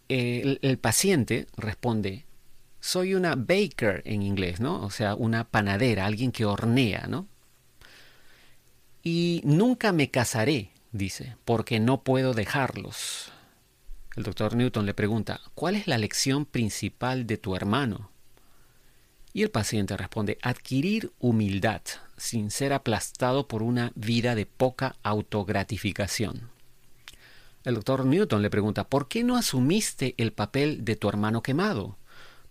el, 0.09 0.59
el 0.61 0.77
paciente 0.77 1.47
responde, 1.57 2.25
soy 2.83 3.13
una 3.15 3.35
baker 3.35 4.01
en 4.03 4.21
inglés, 4.21 4.59
¿no? 4.59 4.83
O 4.83 4.89
sea, 4.89 5.15
una 5.15 5.45
panadera, 5.45 6.05
alguien 6.05 6.33
que 6.33 6.43
hornea, 6.43 7.05
¿no? 7.07 7.29
Y 9.01 9.39
nunca 9.45 9.93
me 9.93 10.11
casaré, 10.11 10.69
dice, 10.91 11.37
porque 11.45 11.79
no 11.79 12.03
puedo 12.03 12.33
dejarlos. 12.33 13.31
El 14.17 14.23
doctor 14.23 14.57
Newton 14.57 14.85
le 14.85 14.93
pregunta, 14.93 15.39
¿cuál 15.55 15.77
es 15.77 15.87
la 15.87 15.97
lección 15.97 16.45
principal 16.45 17.25
de 17.25 17.37
tu 17.37 17.55
hermano? 17.55 18.09
Y 19.31 19.43
el 19.43 19.49
paciente 19.49 19.95
responde, 19.95 20.37
adquirir 20.41 21.13
humildad, 21.19 21.81
sin 22.17 22.51
ser 22.51 22.73
aplastado 22.73 23.47
por 23.47 23.63
una 23.63 23.93
vida 23.95 24.35
de 24.35 24.45
poca 24.45 24.97
autogratificación. 25.03 26.49
El 27.63 27.75
doctor 27.75 28.05
Newton 28.05 28.41
le 28.41 28.49
pregunta, 28.49 28.83
¿por 28.83 29.07
qué 29.07 29.23
no 29.23 29.37
asumiste 29.37 30.15
el 30.17 30.33
papel 30.33 30.83
de 30.83 30.97
tu 30.97 31.07
hermano 31.07 31.41
quemado? 31.41 31.97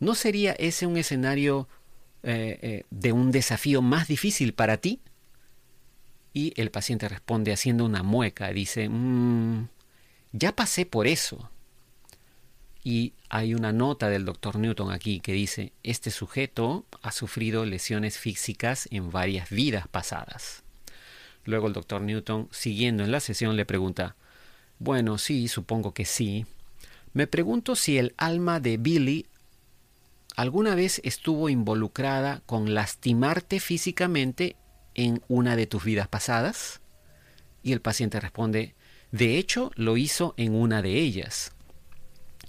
¿No 0.03 0.17
sería 0.17 0.51
ese 0.55 0.85
un 0.85 0.97
escenario 0.97 1.69
eh, 2.25 2.59
eh, 2.61 2.85
de 2.91 3.13
un 3.13 3.31
desafío 3.31 3.83
más 3.83 4.09
difícil 4.09 4.53
para 4.53 4.79
ti? 4.79 4.99
Y 6.35 6.53
el 6.61 6.73
paciente 6.73 7.09
responde 7.09 7.53
haciendo 7.53 7.85
una 7.85 8.03
mueca, 8.03 8.49
dice, 8.49 8.89
mm, 8.89 9.69
ya 10.33 10.57
pasé 10.57 10.87
por 10.87 11.07
eso. 11.07 11.53
Y 12.83 13.13
hay 13.29 13.55
una 13.55 13.73
nota 13.73 14.09
del 14.09 14.25
doctor 14.25 14.59
Newton 14.59 14.91
aquí 14.91 15.21
que 15.21 15.35
dice, 15.35 15.73
este 15.85 16.11
sujeto 16.11 16.85
ha 17.01 17.13
sufrido 17.13 17.65
lesiones 17.65 18.19
físicas 18.19 18.89
en 18.91 19.13
varias 19.13 19.51
vidas 19.51 19.87
pasadas. 19.87 20.65
Luego 21.45 21.69
el 21.69 21.75
doctor 21.75 22.01
Newton, 22.01 22.49
siguiendo 22.51 23.05
en 23.05 23.13
la 23.13 23.21
sesión, 23.21 23.55
le 23.55 23.67
pregunta, 23.67 24.17
bueno, 24.81 25.17
sí, 25.19 25.47
supongo 25.47 25.95
que 25.95 26.07
sí. 26.07 26.45
Me 27.13 27.29
pregunto 27.29 27.77
si 27.77 27.99
el 27.99 28.15
alma 28.17 28.59
de 28.59 28.79
Billy 28.79 29.27
¿alguna 30.37 30.75
vez 30.75 31.01
estuvo 31.05 31.49
involucrada 31.49 32.43
con 32.47 32.75
lastimarte 32.75 33.61
físicamente 33.61 34.57
en 34.95 35.23
una 35.29 35.57
de 35.57 35.67
tus 35.67 35.85
vidas 35.85 36.09
pasadas? 36.09 36.81
Y 37.63 37.73
el 37.73 37.81
paciente 37.81 38.21
responde, 38.21 38.75
de 39.11 39.39
hecho 39.39 39.71
lo 39.75 39.97
hizo 39.97 40.35
en 40.37 40.55
una 40.55 40.83
de 40.83 40.99
ellas. 40.99 41.53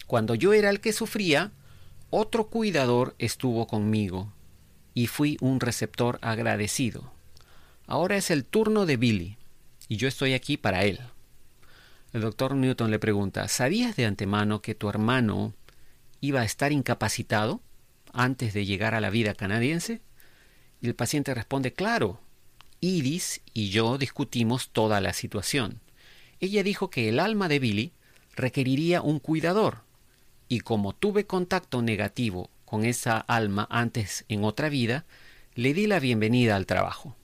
Cuando 0.07 0.35
yo 0.35 0.53
era 0.53 0.69
el 0.69 0.79
que 0.79 0.93
sufría, 0.93 1.51
otro 2.09 2.47
cuidador 2.47 3.15
estuvo 3.19 3.67
conmigo 3.67 4.31
y 4.93 5.07
fui 5.07 5.37
un 5.41 5.59
receptor 5.59 6.19
agradecido. 6.21 7.11
Ahora 7.87 8.17
es 8.17 8.31
el 8.31 8.45
turno 8.45 8.85
de 8.85 8.97
Billy 8.97 9.37
y 9.87 9.97
yo 9.97 10.07
estoy 10.07 10.33
aquí 10.33 10.57
para 10.57 10.83
él. 10.85 10.99
El 12.13 12.21
doctor 12.21 12.55
Newton 12.55 12.91
le 12.91 12.99
pregunta, 12.99 13.47
¿sabías 13.47 13.95
de 13.95 14.05
antemano 14.05 14.61
que 14.61 14.75
tu 14.75 14.87
hermano 14.87 15.53
iba 16.21 16.41
a 16.41 16.45
estar 16.45 16.71
incapacitado? 16.71 17.61
Antes 18.13 18.54
de 18.54 18.65
llegar 18.65 18.95
a 18.95 19.02
la 19.02 19.10
vida 19.10 19.34
canadiense? 19.34 20.02
Y 20.82 20.88
el 20.88 20.95
paciente 20.95 21.34
responde, 21.34 21.73
claro. 21.73 22.21
Iris 22.80 23.41
y 23.54 23.69
yo 23.69 23.97
discutimos 23.97 24.69
toda 24.69 25.02
la 25.02 25.13
situación. 25.13 25.80
Ella 26.39 26.63
dijo 26.63 26.89
que 26.89 27.10
el 27.10 27.19
alma 27.19 27.47
de 27.47 27.60
Billy 27.60 27.93
requeriría 28.36 29.02
un 29.02 29.19
cuidador, 29.19 29.84
y 30.49 30.60
como 30.60 30.93
tuve 30.93 31.26
contacto 31.26 31.82
negativo 31.82 32.49
con 32.65 32.84
esa 32.86 33.17
alma 33.17 33.67
antes 33.69 34.26
en 34.28 34.43
otra 34.43 34.69
vida, 34.69 35.06
le 35.56 35.73
di 35.73 35.88
la 35.88 35.99
bienvenida 35.99 36.56
al 36.56 36.65
trabajo. 36.65 37.15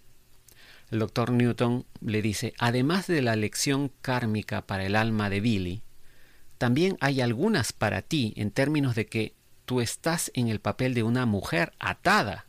El 0.91 0.99
doctor 0.99 1.31
Newton 1.31 1.85
le 2.01 2.21
dice, 2.21 2.53
además 2.57 3.07
de 3.07 3.21
la 3.21 3.35
lección 3.35 3.91
kármica 4.01 4.65
para 4.65 4.85
el 4.85 4.95
alma 4.95 5.29
de 5.29 5.41
Billy, 5.41 5.81
también 6.57 6.97
hay 6.99 7.21
algunas 7.21 7.73
para 7.73 8.01
ti 8.01 8.33
en 8.35 8.51
términos 8.51 8.95
de 8.95 9.05
que 9.05 9.33
tú 9.69 9.81
estás 9.81 10.31
en 10.33 10.47
el 10.47 10.59
papel 10.59 10.95
de 10.95 11.03
una 11.03 11.27
mujer 11.27 11.73
atada. 11.77 12.47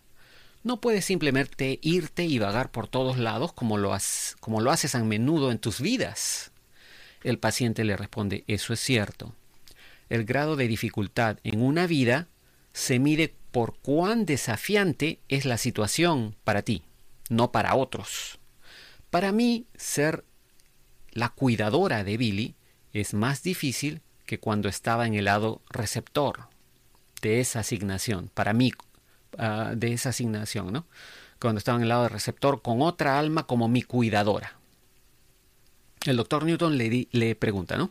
No 0.62 0.80
puedes 0.80 1.04
simplemente 1.04 1.78
irte 1.83 2.24
y 2.24 2.38
vagar 2.38 2.70
por 2.70 2.88
todos 2.88 3.18
lados 3.18 3.52
como 3.52 3.76
lo, 3.76 3.94
como 4.40 4.62
lo 4.62 4.70
haces 4.70 4.94
a 4.94 5.04
menudo 5.04 5.50
en 5.50 5.59
tus 5.59 5.83
vidas. 5.83 6.50
El 7.22 7.38
paciente 7.38 7.85
le 7.85 7.98
responde, 7.98 8.42
eso 8.46 8.72
es 8.72 8.80
cierto. 8.80 9.35
El 10.09 10.24
grado 10.24 10.56
de 10.56 10.66
dificultad 10.66 11.37
en 11.44 11.61
una 11.61 11.87
vida 11.87 12.26
se 12.72 12.98
mide 12.98 13.35
por 13.50 13.76
cuán 13.80 14.24
desafiante 14.24 15.20
es 15.28 15.44
la 15.44 15.59
situación 15.59 16.37
para 16.42 16.62
ti, 16.62 16.85
no 17.28 17.52
para 17.52 17.74
otros. 17.74 18.38
Para 19.11 19.30
mí, 19.30 19.66
ser 19.76 20.24
la 21.11 21.28
cuidadora 21.28 22.02
de 22.02 22.16
Billy 22.16 22.54
es 22.94 23.12
más 23.12 23.42
difícil 23.42 24.00
que 24.24 24.40
cuando 24.40 24.70
estaba 24.70 25.06
en 25.06 25.12
el 25.12 25.26
lado 25.26 25.61
receptor 25.68 26.48
de 27.20 27.40
esa 27.40 27.61
asignación, 27.61 28.30
para 28.35 28.52
mí, 28.52 28.72
ah, 29.38 29.72
de 29.76 29.92
esa 29.92 30.11
asignación, 30.11 30.72
¿no? 30.72 30.87
Cuando 31.40 31.59
estaba 31.59 31.76
en 31.76 31.83
el 31.83 31.88
lado 31.88 32.02
del 32.02 32.12
receptor 32.12 32.62
con 32.62 32.83
otra 32.83 33.18
alma 33.18 33.46
como 33.46 33.68
mi 33.68 33.83
cuidadora. 33.83 34.56
El 36.04 36.16
doctor 36.16 36.44
Newton 36.44 36.76
le, 36.78 37.09
le 37.11 37.35
pregunta, 37.35 37.76
¿no? 37.76 37.90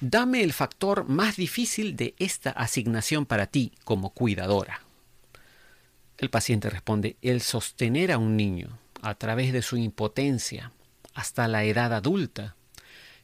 Dame 0.00 0.42
el 0.42 0.52
factor 0.52 1.08
más 1.08 1.36
difícil 1.36 1.96
de 1.96 2.14
esta 2.18 2.50
asignación 2.50 3.24
para 3.24 3.46
ti 3.46 3.72
como 3.84 4.10
cuidadora. 4.10 4.82
El 6.18 6.30
paciente 6.30 6.70
responde, 6.70 7.16
el 7.22 7.40
sostener 7.40 8.12
a 8.12 8.18
un 8.18 8.36
niño 8.36 8.78
a 9.02 9.14
través 9.14 9.52
de 9.52 9.62
su 9.62 9.76
impotencia 9.76 10.72
hasta 11.14 11.48
la 11.48 11.64
edad 11.64 11.94
adulta, 11.94 12.56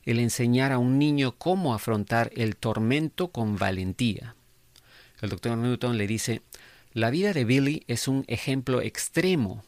el 0.05 0.19
enseñar 0.19 0.73
a 0.73 0.79
un 0.79 0.99
niño 0.99 1.33
cómo 1.37 1.75
afrontar 1.75 2.31
el 2.35 2.57
tormento 2.57 3.29
con 3.29 3.57
valentía, 3.57 4.35
el 5.23 5.31
doctor 5.31 5.57
Newton 5.57 5.97
le 5.97 6.07
dice, 6.07 6.43
la 6.93 7.11
vida 7.11 7.33
de 7.33 7.45
Billy 7.45 7.85
es 7.87 8.09
un 8.09 8.25
ejemplo 8.27 8.83
extremo, 8.83 9.65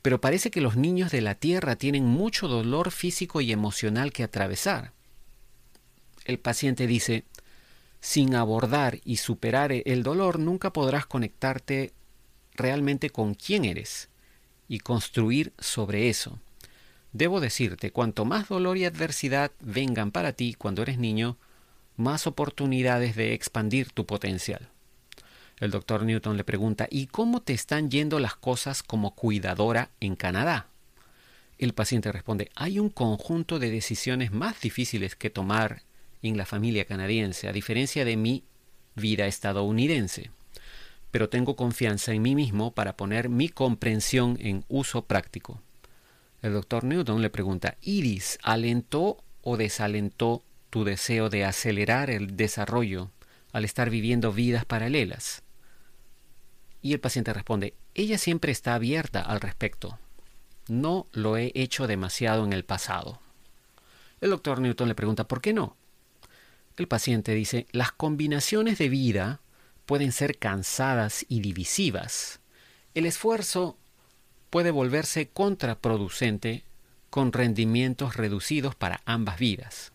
pero 0.00 0.20
parece 0.20 0.50
que 0.50 0.60
los 0.60 0.76
niños 0.76 1.10
de 1.10 1.20
la 1.20 1.34
Tierra 1.34 1.76
tienen 1.76 2.06
mucho 2.06 2.48
dolor 2.48 2.90
físico 2.90 3.40
y 3.40 3.52
emocional 3.52 4.12
que 4.12 4.22
atravesar. 4.22 4.92
El 6.24 6.38
paciente 6.38 6.86
dice, 6.86 7.24
sin 8.00 8.34
abordar 8.34 9.00
y 9.04 9.16
superar 9.16 9.72
el 9.72 10.02
dolor 10.02 10.38
nunca 10.38 10.72
podrás 10.72 11.06
conectarte 11.06 11.92
realmente 12.54 13.10
con 13.10 13.34
quién 13.34 13.64
eres 13.64 14.08
y 14.68 14.78
construir 14.78 15.52
sobre 15.58 16.08
eso. 16.08 16.38
Debo 17.12 17.40
decirte, 17.40 17.90
cuanto 17.90 18.24
más 18.24 18.48
dolor 18.48 18.76
y 18.76 18.84
adversidad 18.84 19.50
vengan 19.60 20.12
para 20.12 20.32
ti 20.32 20.54
cuando 20.54 20.82
eres 20.82 20.98
niño, 20.98 21.36
más 21.96 22.26
oportunidades 22.26 23.16
de 23.16 23.34
expandir 23.34 23.90
tu 23.90 24.06
potencial. 24.06 24.68
El 25.64 25.70
doctor 25.70 26.02
Newton 26.02 26.36
le 26.36 26.44
pregunta, 26.44 26.88
¿y 26.90 27.06
cómo 27.06 27.40
te 27.40 27.54
están 27.54 27.90
yendo 27.90 28.20
las 28.20 28.36
cosas 28.36 28.82
como 28.82 29.14
cuidadora 29.14 29.88
en 29.98 30.14
Canadá? 30.14 30.66
El 31.56 31.72
paciente 31.72 32.12
responde, 32.12 32.50
hay 32.54 32.78
un 32.78 32.90
conjunto 32.90 33.58
de 33.58 33.70
decisiones 33.70 34.30
más 34.30 34.60
difíciles 34.60 35.16
que 35.16 35.30
tomar 35.30 35.80
en 36.20 36.36
la 36.36 36.44
familia 36.44 36.84
canadiense, 36.84 37.48
a 37.48 37.52
diferencia 37.54 38.04
de 38.04 38.18
mi 38.18 38.44
vida 38.94 39.26
estadounidense. 39.26 40.30
pero 41.10 41.30
tengo 41.30 41.56
confianza 41.56 42.12
en 42.12 42.20
mí 42.20 42.34
mismo 42.34 42.74
para 42.74 42.98
poner 42.98 43.30
mi 43.30 43.48
comprensión 43.48 44.36
en 44.42 44.66
uso 44.68 45.06
práctico. 45.06 45.62
El 46.42 46.52
doctor 46.52 46.84
Newton 46.84 47.22
le 47.22 47.30
pregunta, 47.30 47.78
¿Iris 47.80 48.38
alentó 48.42 49.24
o 49.40 49.56
desalentó 49.56 50.42
tu 50.68 50.84
deseo 50.84 51.30
de 51.30 51.46
acelerar 51.46 52.10
el 52.10 52.36
desarrollo 52.36 53.10
al 53.54 53.64
estar 53.64 53.88
viviendo 53.88 54.30
vidas 54.30 54.66
paralelas? 54.66 55.43
Y 56.84 56.92
el 56.92 57.00
paciente 57.00 57.32
responde, 57.32 57.72
ella 57.94 58.18
siempre 58.18 58.52
está 58.52 58.74
abierta 58.74 59.22
al 59.22 59.40
respecto. 59.40 59.98
No 60.68 61.06
lo 61.12 61.38
he 61.38 61.50
hecho 61.54 61.86
demasiado 61.86 62.44
en 62.44 62.52
el 62.52 62.66
pasado. 62.66 63.22
El 64.20 64.28
doctor 64.28 64.60
Newton 64.60 64.88
le 64.88 64.94
pregunta, 64.94 65.26
¿por 65.26 65.40
qué 65.40 65.54
no? 65.54 65.78
El 66.76 66.86
paciente 66.86 67.34
dice, 67.34 67.66
las 67.72 67.90
combinaciones 67.90 68.76
de 68.76 68.90
vida 68.90 69.40
pueden 69.86 70.12
ser 70.12 70.38
cansadas 70.38 71.24
y 71.26 71.40
divisivas. 71.40 72.40
El 72.92 73.06
esfuerzo 73.06 73.78
puede 74.50 74.70
volverse 74.70 75.30
contraproducente 75.30 76.64
con 77.08 77.32
rendimientos 77.32 78.16
reducidos 78.16 78.74
para 78.74 79.00
ambas 79.06 79.38
vidas. 79.38 79.92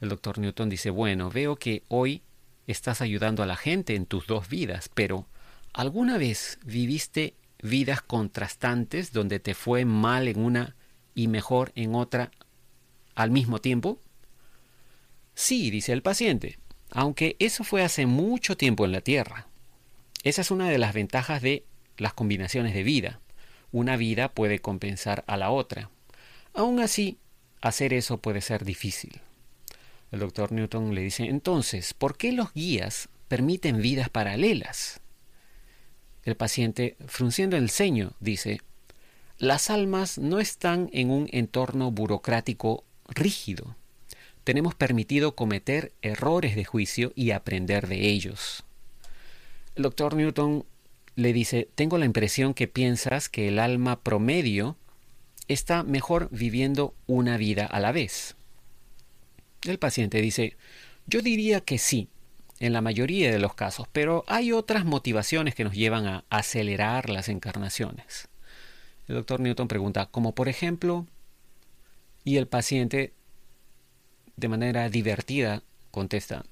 El 0.00 0.08
doctor 0.08 0.38
Newton 0.38 0.70
dice, 0.70 0.88
bueno, 0.88 1.28
veo 1.28 1.56
que 1.56 1.82
hoy 1.88 2.22
estás 2.66 3.02
ayudando 3.02 3.42
a 3.42 3.46
la 3.46 3.56
gente 3.56 3.94
en 3.94 4.06
tus 4.06 4.26
dos 4.26 4.48
vidas, 4.48 4.88
pero 4.94 5.26
¿alguna 5.76 6.18
vez 6.18 6.58
viviste 6.64 7.34
vidas 7.62 8.02
contrastantes 8.02 9.12
donde 9.12 9.40
te 9.40 9.54
fue 9.54 9.84
mal 9.84 10.28
en 10.28 10.40
una 10.40 10.76
y 11.14 11.28
mejor 11.28 11.72
en 11.74 11.94
otra 11.94 12.30
al 13.14 13.30
mismo 13.30 13.60
tiempo? 13.60 14.00
Sí, 15.34 15.70
dice 15.70 15.92
el 15.92 16.02
paciente, 16.02 16.58
aunque 16.90 17.36
eso 17.38 17.62
fue 17.62 17.82
hace 17.84 18.06
mucho 18.06 18.56
tiempo 18.56 18.84
en 18.84 18.92
la 18.92 19.00
Tierra. 19.00 19.46
Esa 20.24 20.40
es 20.40 20.50
una 20.50 20.68
de 20.68 20.78
las 20.78 20.94
ventajas 20.94 21.42
de 21.42 21.64
las 21.96 22.12
combinaciones 22.12 22.74
de 22.74 22.82
vida 22.82 23.20
una 23.72 23.96
vida 23.96 24.30
puede 24.30 24.60
compensar 24.60 25.22
a 25.26 25.36
la 25.36 25.50
otra. 25.50 25.90
Aún 26.54 26.80
así, 26.80 27.18
hacer 27.60 27.92
eso 27.92 28.16
puede 28.16 28.40
ser 28.40 28.64
difícil. 28.64 29.20
El 30.12 30.20
doctor 30.20 30.52
Newton 30.52 30.94
le 30.94 31.02
dice, 31.02 31.24
entonces, 31.24 31.92
¿por 31.92 32.16
qué 32.16 32.32
los 32.32 32.54
guías 32.54 33.08
permiten 33.28 33.82
vidas 33.82 34.08
paralelas? 34.08 35.00
El 36.26 36.36
paciente, 36.36 36.96
frunciendo 37.06 37.56
el 37.56 37.70
ceño, 37.70 38.12
dice, 38.18 38.60
las 39.38 39.70
almas 39.70 40.18
no 40.18 40.40
están 40.40 40.90
en 40.92 41.12
un 41.12 41.28
entorno 41.30 41.92
burocrático 41.92 42.82
rígido. 43.08 43.76
Tenemos 44.42 44.74
permitido 44.74 45.36
cometer 45.36 45.92
errores 46.02 46.56
de 46.56 46.64
juicio 46.64 47.12
y 47.14 47.30
aprender 47.30 47.86
de 47.86 48.08
ellos. 48.08 48.64
El 49.76 49.84
doctor 49.84 50.16
Newton 50.16 50.66
le 51.14 51.32
dice, 51.32 51.68
tengo 51.76 51.96
la 51.96 52.06
impresión 52.06 52.54
que 52.54 52.66
piensas 52.66 53.28
que 53.28 53.46
el 53.46 53.60
alma 53.60 54.00
promedio 54.00 54.76
está 55.46 55.84
mejor 55.84 56.28
viviendo 56.32 56.92
una 57.06 57.36
vida 57.36 57.66
a 57.66 57.78
la 57.78 57.92
vez. 57.92 58.34
El 59.62 59.78
paciente 59.78 60.20
dice, 60.20 60.56
yo 61.06 61.22
diría 61.22 61.60
que 61.60 61.78
sí, 61.78 62.08
en 62.58 62.72
la 62.72 62.80
mayoría 62.80 63.30
de 63.30 63.38
los 63.38 63.54
casos, 63.54 63.86
pero 63.92 64.24
hay 64.26 64.52
otras 64.52 64.84
motivaciones 64.84 65.54
que 65.54 65.64
nos 65.64 65.74
llevan 65.74 66.06
a 66.06 66.24
acelerar 66.30 67.10
las 67.10 67.28
encarnaciones. 67.28 68.28
El 69.08 69.16
doctor 69.16 69.40
Newton 69.40 69.68
pregunta, 69.68 70.06
como 70.06 70.34
por 70.34 70.48
ejemplo, 70.48 71.06
y 72.24 72.38
el 72.38 72.48
paciente 72.48 73.12
de 74.36 74.48
manera 74.48 74.88
divertida 74.88 75.62
contesta, 75.90 76.44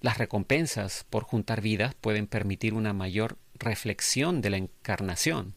las 0.00 0.18
recompensas 0.18 1.04
por 1.10 1.24
juntar 1.24 1.60
vidas 1.60 1.94
pueden 1.94 2.26
permitir 2.26 2.74
una 2.74 2.92
mayor 2.92 3.36
reflexión 3.54 4.40
de 4.40 4.50
la 4.50 4.56
encarnación. 4.56 5.54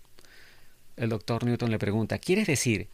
El 0.98 1.10
doctor 1.10 1.46
Newton 1.46 1.72
le 1.72 1.80
pregunta, 1.80 2.20
¿quieres 2.20 2.48
decir 2.48 2.90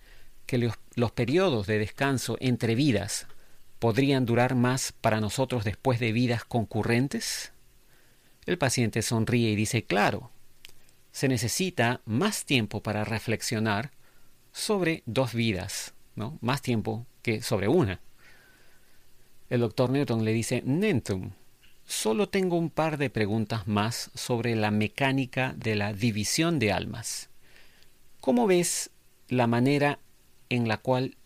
que 0.45 0.57
los, 0.57 0.75
los, 0.95 1.11
periodos 1.11 1.67
de 1.67 1.79
descanso 1.79 2.37
entre 2.39 2.75
vidas 2.75 3.27
podrían 3.79 4.25
durar 4.25 4.55
más 4.55 4.91
para 4.91 5.19
nosotros 5.19 5.63
después 5.63 5.99
de 5.99 6.11
vidas 6.11 6.43
concurrentes? 6.45 7.53
El 8.45 8.57
paciente 8.57 9.01
sonríe 9.01 9.49
y 9.49 9.55
dice, 9.55 9.83
claro, 9.83 10.31
se 11.11 11.27
necesita 11.27 12.01
más 12.05 12.45
tiempo 12.45 12.81
para 12.83 13.03
reflexionar 13.03 13.91
sobre 14.51 15.03
dos 15.05 15.33
vidas, 15.33 15.93
¿no? 16.15 16.37
Más 16.41 16.61
tiempo 16.61 17.05
que 17.21 17.41
sobre 17.41 17.67
una. 17.67 18.01
El 19.49 19.61
doctor 19.61 19.89
Newton 19.89 20.23
le 20.23 20.33
dice, 20.33 20.61
Nentum, 20.65 21.31
Solo 21.89 22.29
tengo 22.29 22.55
un 22.55 22.69
par 22.69 22.99
de 22.99 23.09
preguntas 23.09 23.67
más 23.67 24.11
sobre 24.13 24.55
la 24.55 24.69
mecánica 24.69 25.55
de 25.57 25.75
la 25.75 25.91
división 25.91 26.59
de 26.59 26.71
almas. 26.71 27.29
¿Cómo 28.21 28.45
ves 28.45 28.91
la 29.27 29.47
manera 29.47 29.97
en 30.49 30.67
la 30.67 30.77
cual 30.77 31.17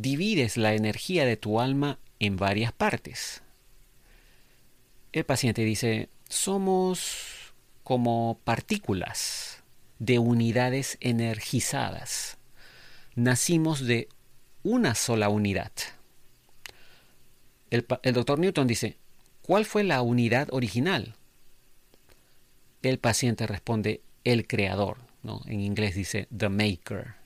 divides 0.00 0.56
la 0.56 0.74
energía 0.74 1.24
de 1.24 1.36
tu 1.36 1.60
alma 1.60 1.98
en 2.18 2.36
varias 2.36 2.72
partes? 2.72 3.42
El 5.12 5.24
paciente 5.24 5.64
dice, 5.64 6.08
somos 6.28 7.54
como 7.82 8.38
partículas 8.44 9.62
de 9.98 10.18
unidades 10.18 10.98
energizadas. 11.00 12.38
Nacimos 13.14 13.86
de 13.86 14.08
una 14.62 14.94
sola 14.94 15.28
unidad. 15.28 15.72
El, 17.70 17.86
doctor 18.14 18.38
Newton 18.38 18.66
dice, 18.66 18.96
¿Cuál 19.42 19.64
fue 19.64 19.82
la 19.82 20.02
unidad 20.02 20.48
original? 20.52 21.14
El 22.82 22.98
paciente 22.98 23.46
responde 23.46 24.02
el 24.24 24.46
creador, 24.46 24.98
¿no? 25.22 25.40
En 25.46 25.60
inglés 25.60 25.94
dice 25.94 26.28
the 26.36 26.48
maker. 26.48 27.17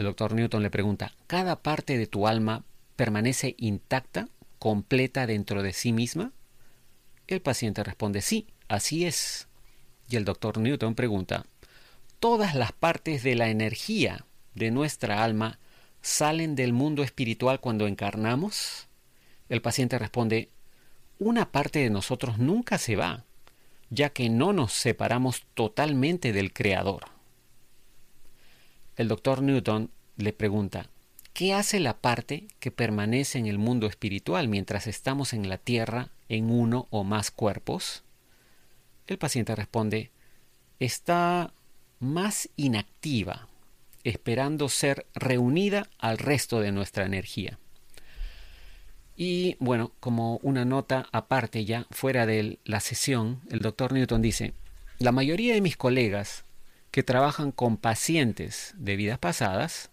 El 0.00 0.06
doctor 0.06 0.32
Newton 0.32 0.62
le 0.62 0.70
pregunta, 0.70 1.12
¿cada 1.26 1.56
parte 1.60 1.98
de 1.98 2.06
tu 2.06 2.26
alma 2.26 2.64
permanece 2.96 3.54
intacta, 3.58 4.30
completa 4.58 5.26
dentro 5.26 5.62
de 5.62 5.74
sí 5.74 5.92
misma? 5.92 6.32
El 7.26 7.42
paciente 7.42 7.84
responde, 7.84 8.22
sí, 8.22 8.46
así 8.66 9.04
es. 9.04 9.46
Y 10.08 10.16
el 10.16 10.24
doctor 10.24 10.56
Newton 10.56 10.94
pregunta, 10.94 11.44
¿todas 12.18 12.54
las 12.54 12.72
partes 12.72 13.22
de 13.22 13.34
la 13.34 13.50
energía 13.50 14.24
de 14.54 14.70
nuestra 14.70 15.22
alma 15.22 15.58
salen 16.00 16.54
del 16.54 16.72
mundo 16.72 17.02
espiritual 17.02 17.60
cuando 17.60 17.86
encarnamos? 17.86 18.88
El 19.50 19.60
paciente 19.60 19.98
responde, 19.98 20.48
una 21.18 21.52
parte 21.52 21.80
de 21.80 21.90
nosotros 21.90 22.38
nunca 22.38 22.78
se 22.78 22.96
va, 22.96 23.24
ya 23.90 24.08
que 24.08 24.30
no 24.30 24.54
nos 24.54 24.72
separamos 24.72 25.44
totalmente 25.52 26.32
del 26.32 26.54
Creador. 26.54 27.19
El 29.00 29.08
doctor 29.08 29.40
Newton 29.40 29.90
le 30.18 30.34
pregunta, 30.34 30.90
¿qué 31.32 31.54
hace 31.54 31.80
la 31.80 31.96
parte 31.96 32.48
que 32.58 32.70
permanece 32.70 33.38
en 33.38 33.46
el 33.46 33.56
mundo 33.56 33.86
espiritual 33.86 34.46
mientras 34.46 34.86
estamos 34.86 35.32
en 35.32 35.48
la 35.48 35.56
Tierra 35.56 36.10
en 36.28 36.50
uno 36.50 36.86
o 36.90 37.02
más 37.02 37.30
cuerpos? 37.30 38.04
El 39.06 39.16
paciente 39.16 39.56
responde, 39.56 40.10
está 40.80 41.54
más 41.98 42.50
inactiva, 42.56 43.48
esperando 44.04 44.68
ser 44.68 45.06
reunida 45.14 45.88
al 45.98 46.18
resto 46.18 46.60
de 46.60 46.70
nuestra 46.70 47.06
energía. 47.06 47.58
Y 49.16 49.56
bueno, 49.60 49.92
como 50.00 50.40
una 50.42 50.66
nota 50.66 51.08
aparte 51.10 51.64
ya, 51.64 51.86
fuera 51.90 52.26
de 52.26 52.58
la 52.66 52.80
sesión, 52.80 53.40
el 53.48 53.60
doctor 53.60 53.94
Newton 53.94 54.20
dice, 54.20 54.52
la 54.98 55.10
mayoría 55.10 55.54
de 55.54 55.62
mis 55.62 55.78
colegas 55.78 56.44
que 56.90 57.02
trabajan 57.02 57.52
con 57.52 57.76
pacientes 57.76 58.74
de 58.76 58.96
vidas 58.96 59.18
pasadas 59.18 59.90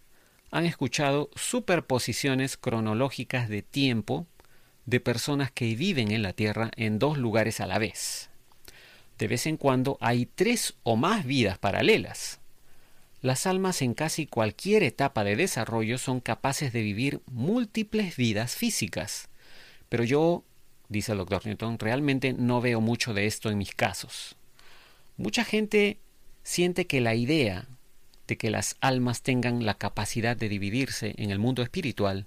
han 0.52 0.66
escuchado 0.66 1.30
superposiciones 1.36 2.58
cronológicas 2.58 3.50
de 3.50 3.62
tiempo 3.62 4.28
de 4.86 5.00
personas 5.00 5.52
que 5.52 5.76
viven 5.76 6.12
en 6.12 6.24
la 6.24 6.34
Tierra 6.34 6.72
en 6.76 6.98
dos 6.98 7.18
lugares 7.18 7.60
a 7.60 7.68
la 7.68 7.78
vez. 7.78 8.30
De 9.18 9.28
vez 9.28 9.45
en 9.45 9.58
cuando 9.58 9.98
hay 10.00 10.26
tres 10.26 10.76
o 10.84 10.95
más 10.95 11.26
vidas 11.26 11.58
paralelas. 11.58 12.39
Las 13.22 13.48
almas 13.48 13.82
en 13.82 13.93
casi 13.93 14.28
cualquier 14.28 14.84
etapa 14.84 15.24
de 15.24 15.36
desarrollo 15.36 15.98
son 15.98 16.22
capaces 16.22 16.72
de 16.72 16.82
vivir 16.82 17.22
múltiples 17.26 18.16
vidas 18.16 18.56
físicas. 18.56 19.28
Pero 19.89 20.04
yo, 20.04 20.43
dice 20.88 21.12
el 21.12 21.18
doctor 21.18 21.45
Newton, 21.45 21.80
realmente 21.80 22.34
no 22.34 22.62
veo 22.62 22.80
mucho 22.80 23.14
de 23.14 23.26
esto 23.26 23.50
en 23.50 23.58
mis 23.58 23.74
casos. 23.74 24.38
Mucha 25.18 25.43
gente 25.43 26.00
siente 26.48 26.88
que 26.88 27.02
la 27.02 27.14
idea 27.14 27.68
de 28.26 28.38
que 28.38 28.50
las 28.50 28.78
almas 28.80 29.22
tengan 29.22 29.66
la 29.66 29.74
capacidad 29.74 30.38
de 30.38 30.48
dividirse 30.48 31.14
en 31.18 31.30
el 31.30 31.39
mundo 31.39 31.62
espiritual 31.62 32.26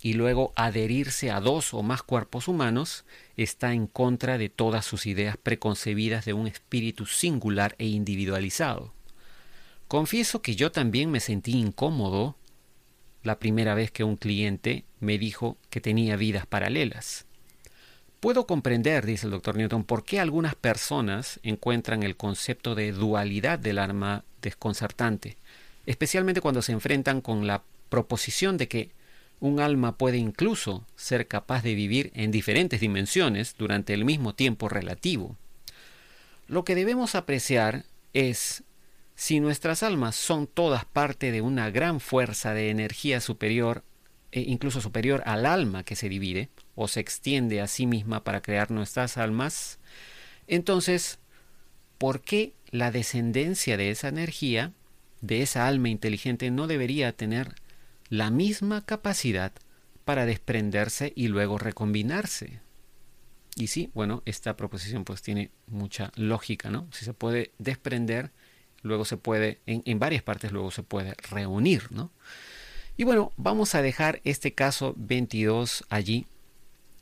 y 0.00 0.12
luego 0.12 0.52
adherirse 0.54 1.32
a 1.32 1.40
dos 1.40 1.74
o 1.74 1.82
más 1.82 2.04
cuerpos 2.04 2.46
humanos 2.46 3.04
está 3.36 3.72
en 3.72 3.88
contra 3.88 4.38
de 4.38 4.48
todas 4.48 4.84
sus 4.86 5.04
ideas 5.04 5.36
preconcebidas 5.36 6.26
de 6.26 6.32
un 6.32 6.46
espíritu 6.46 7.06
singular 7.06 7.74
e 7.78 7.86
individualizado. 7.86 8.94
Confieso 9.88 10.40
que 10.40 10.54
yo 10.54 10.70
también 10.70 11.10
me 11.10 11.18
sentí 11.18 11.58
incómodo 11.58 12.36
la 13.24 13.40
primera 13.40 13.74
vez 13.74 13.90
que 13.90 14.04
un 14.04 14.14
cliente 14.14 14.84
me 15.00 15.18
dijo 15.18 15.56
que 15.70 15.80
tenía 15.80 16.14
vidas 16.14 16.46
paralelas. 16.46 17.26
Puedo 18.20 18.48
comprender, 18.48 19.06
dice 19.06 19.26
el 19.26 19.30
doctor 19.30 19.56
Newton, 19.56 19.84
por 19.84 20.04
qué 20.04 20.18
algunas 20.18 20.56
personas 20.56 21.38
encuentran 21.44 22.02
el 22.02 22.16
concepto 22.16 22.74
de 22.74 22.90
dualidad 22.90 23.60
del 23.60 23.78
alma 23.78 24.24
desconcertante, 24.42 25.36
especialmente 25.86 26.40
cuando 26.40 26.60
se 26.60 26.72
enfrentan 26.72 27.20
con 27.20 27.46
la 27.46 27.62
proposición 27.88 28.56
de 28.56 28.66
que 28.66 28.90
un 29.38 29.60
alma 29.60 29.96
puede 29.96 30.16
incluso 30.16 30.84
ser 30.96 31.28
capaz 31.28 31.62
de 31.62 31.74
vivir 31.74 32.10
en 32.14 32.32
diferentes 32.32 32.80
dimensiones 32.80 33.54
durante 33.56 33.94
el 33.94 34.04
mismo 34.04 34.34
tiempo 34.34 34.68
relativo. 34.68 35.36
Lo 36.48 36.64
que 36.64 36.74
debemos 36.74 37.14
apreciar 37.14 37.84
es 38.14 38.64
si 39.14 39.38
nuestras 39.38 39.84
almas 39.84 40.16
son 40.16 40.48
todas 40.48 40.84
parte 40.84 41.30
de 41.30 41.40
una 41.40 41.70
gran 41.70 42.00
fuerza 42.00 42.52
de 42.52 42.70
energía 42.70 43.20
superior 43.20 43.84
e 44.32 44.40
incluso 44.40 44.80
superior 44.80 45.22
al 45.24 45.46
alma 45.46 45.84
que 45.84 45.94
se 45.94 46.08
divide 46.08 46.48
o 46.80 46.86
se 46.86 47.00
extiende 47.00 47.60
a 47.60 47.66
sí 47.66 47.86
misma 47.86 48.22
para 48.22 48.40
crear 48.40 48.70
nuestras 48.70 49.18
almas, 49.18 49.80
entonces, 50.46 51.18
¿por 51.98 52.20
qué 52.20 52.54
la 52.70 52.92
descendencia 52.92 53.76
de 53.76 53.90
esa 53.90 54.06
energía, 54.06 54.72
de 55.20 55.42
esa 55.42 55.66
alma 55.66 55.88
inteligente, 55.88 56.52
no 56.52 56.68
debería 56.68 57.12
tener 57.16 57.56
la 58.10 58.30
misma 58.30 58.86
capacidad 58.86 59.52
para 60.04 60.24
desprenderse 60.24 61.12
y 61.16 61.26
luego 61.26 61.58
recombinarse? 61.58 62.60
Y 63.56 63.66
sí, 63.66 63.90
bueno, 63.92 64.22
esta 64.24 64.56
proposición 64.56 65.04
pues 65.04 65.20
tiene 65.20 65.50
mucha 65.66 66.12
lógica, 66.14 66.70
¿no? 66.70 66.86
Si 66.92 67.04
se 67.04 67.12
puede 67.12 67.50
desprender, 67.58 68.30
luego 68.82 69.04
se 69.04 69.16
puede, 69.16 69.58
en, 69.66 69.82
en 69.84 69.98
varias 69.98 70.22
partes 70.22 70.52
luego 70.52 70.70
se 70.70 70.84
puede 70.84 71.14
reunir, 71.28 71.90
¿no? 71.90 72.12
Y 72.96 73.02
bueno, 73.02 73.32
vamos 73.36 73.74
a 73.74 73.82
dejar 73.82 74.20
este 74.22 74.54
caso 74.54 74.94
22 74.96 75.84
allí. 75.88 76.26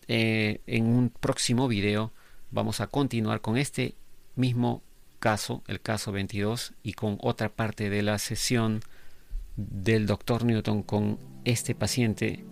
Eh, 0.09 0.61
en 0.67 0.87
un 0.87 1.11
próximo 1.11 1.67
video 1.67 2.13
vamos 2.51 2.81
a 2.81 2.87
continuar 2.87 3.41
con 3.41 3.57
este 3.57 3.97
mismo 4.37 4.83
caso, 5.19 5.63
el 5.67 5.81
caso 5.81 6.13
22, 6.13 6.75
y 6.83 6.93
con 6.93 7.19
otra 7.21 7.49
parte 7.49 7.91
de 7.91 8.03
la 8.03 8.19
sesión 8.19 8.81
del 9.57 10.07
doctor 10.07 10.45
Newton 10.45 10.83
con 10.83 11.19
este 11.45 11.75
paciente 11.75 12.45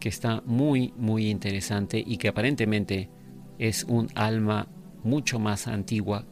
que 0.00 0.08
está 0.08 0.42
muy, 0.46 0.92
muy 0.96 1.28
interesante 1.28 2.02
y 2.04 2.16
que 2.16 2.28
aparentemente 2.28 3.10
es 3.58 3.84
un 3.84 4.08
alma 4.14 4.68
mucho 5.02 5.38
más 5.38 5.66
antigua 5.66 6.24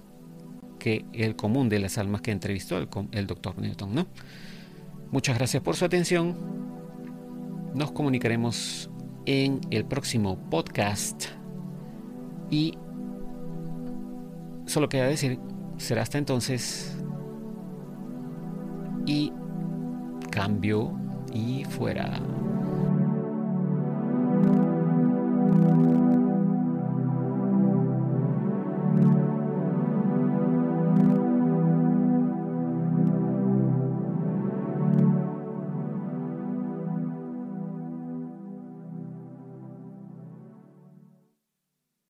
que 0.79 1.05
el 1.12 1.37
común 1.37 1.69
de 1.69 1.81
las 1.81 1.99
almas 1.99 2.21
que 2.21 2.31
entrevistó 2.31 2.79
el, 2.79 2.89
el 3.12 3.27
doctor 3.27 3.59
Newton. 3.59 4.07
Muchas 5.11 5.37
gracias 5.37 5.62
por 5.62 5.77
su 5.77 5.85
atención. 5.85 6.37
Nos 7.75 7.93
comunicaremos 7.93 8.91
en 9.27 9.61
el 9.70 9.85
próximo 9.85 10.39
podcast. 10.51 11.27
Y 12.51 12.79
solo 14.66 14.89
queda 14.89 15.07
decir, 15.07 15.39
será 15.77 16.03
hasta 16.03 16.18
entonces. 16.18 16.97
Y 19.05 19.33
cambio 20.31 20.93
y 21.33 21.64
fuera. 21.64 22.20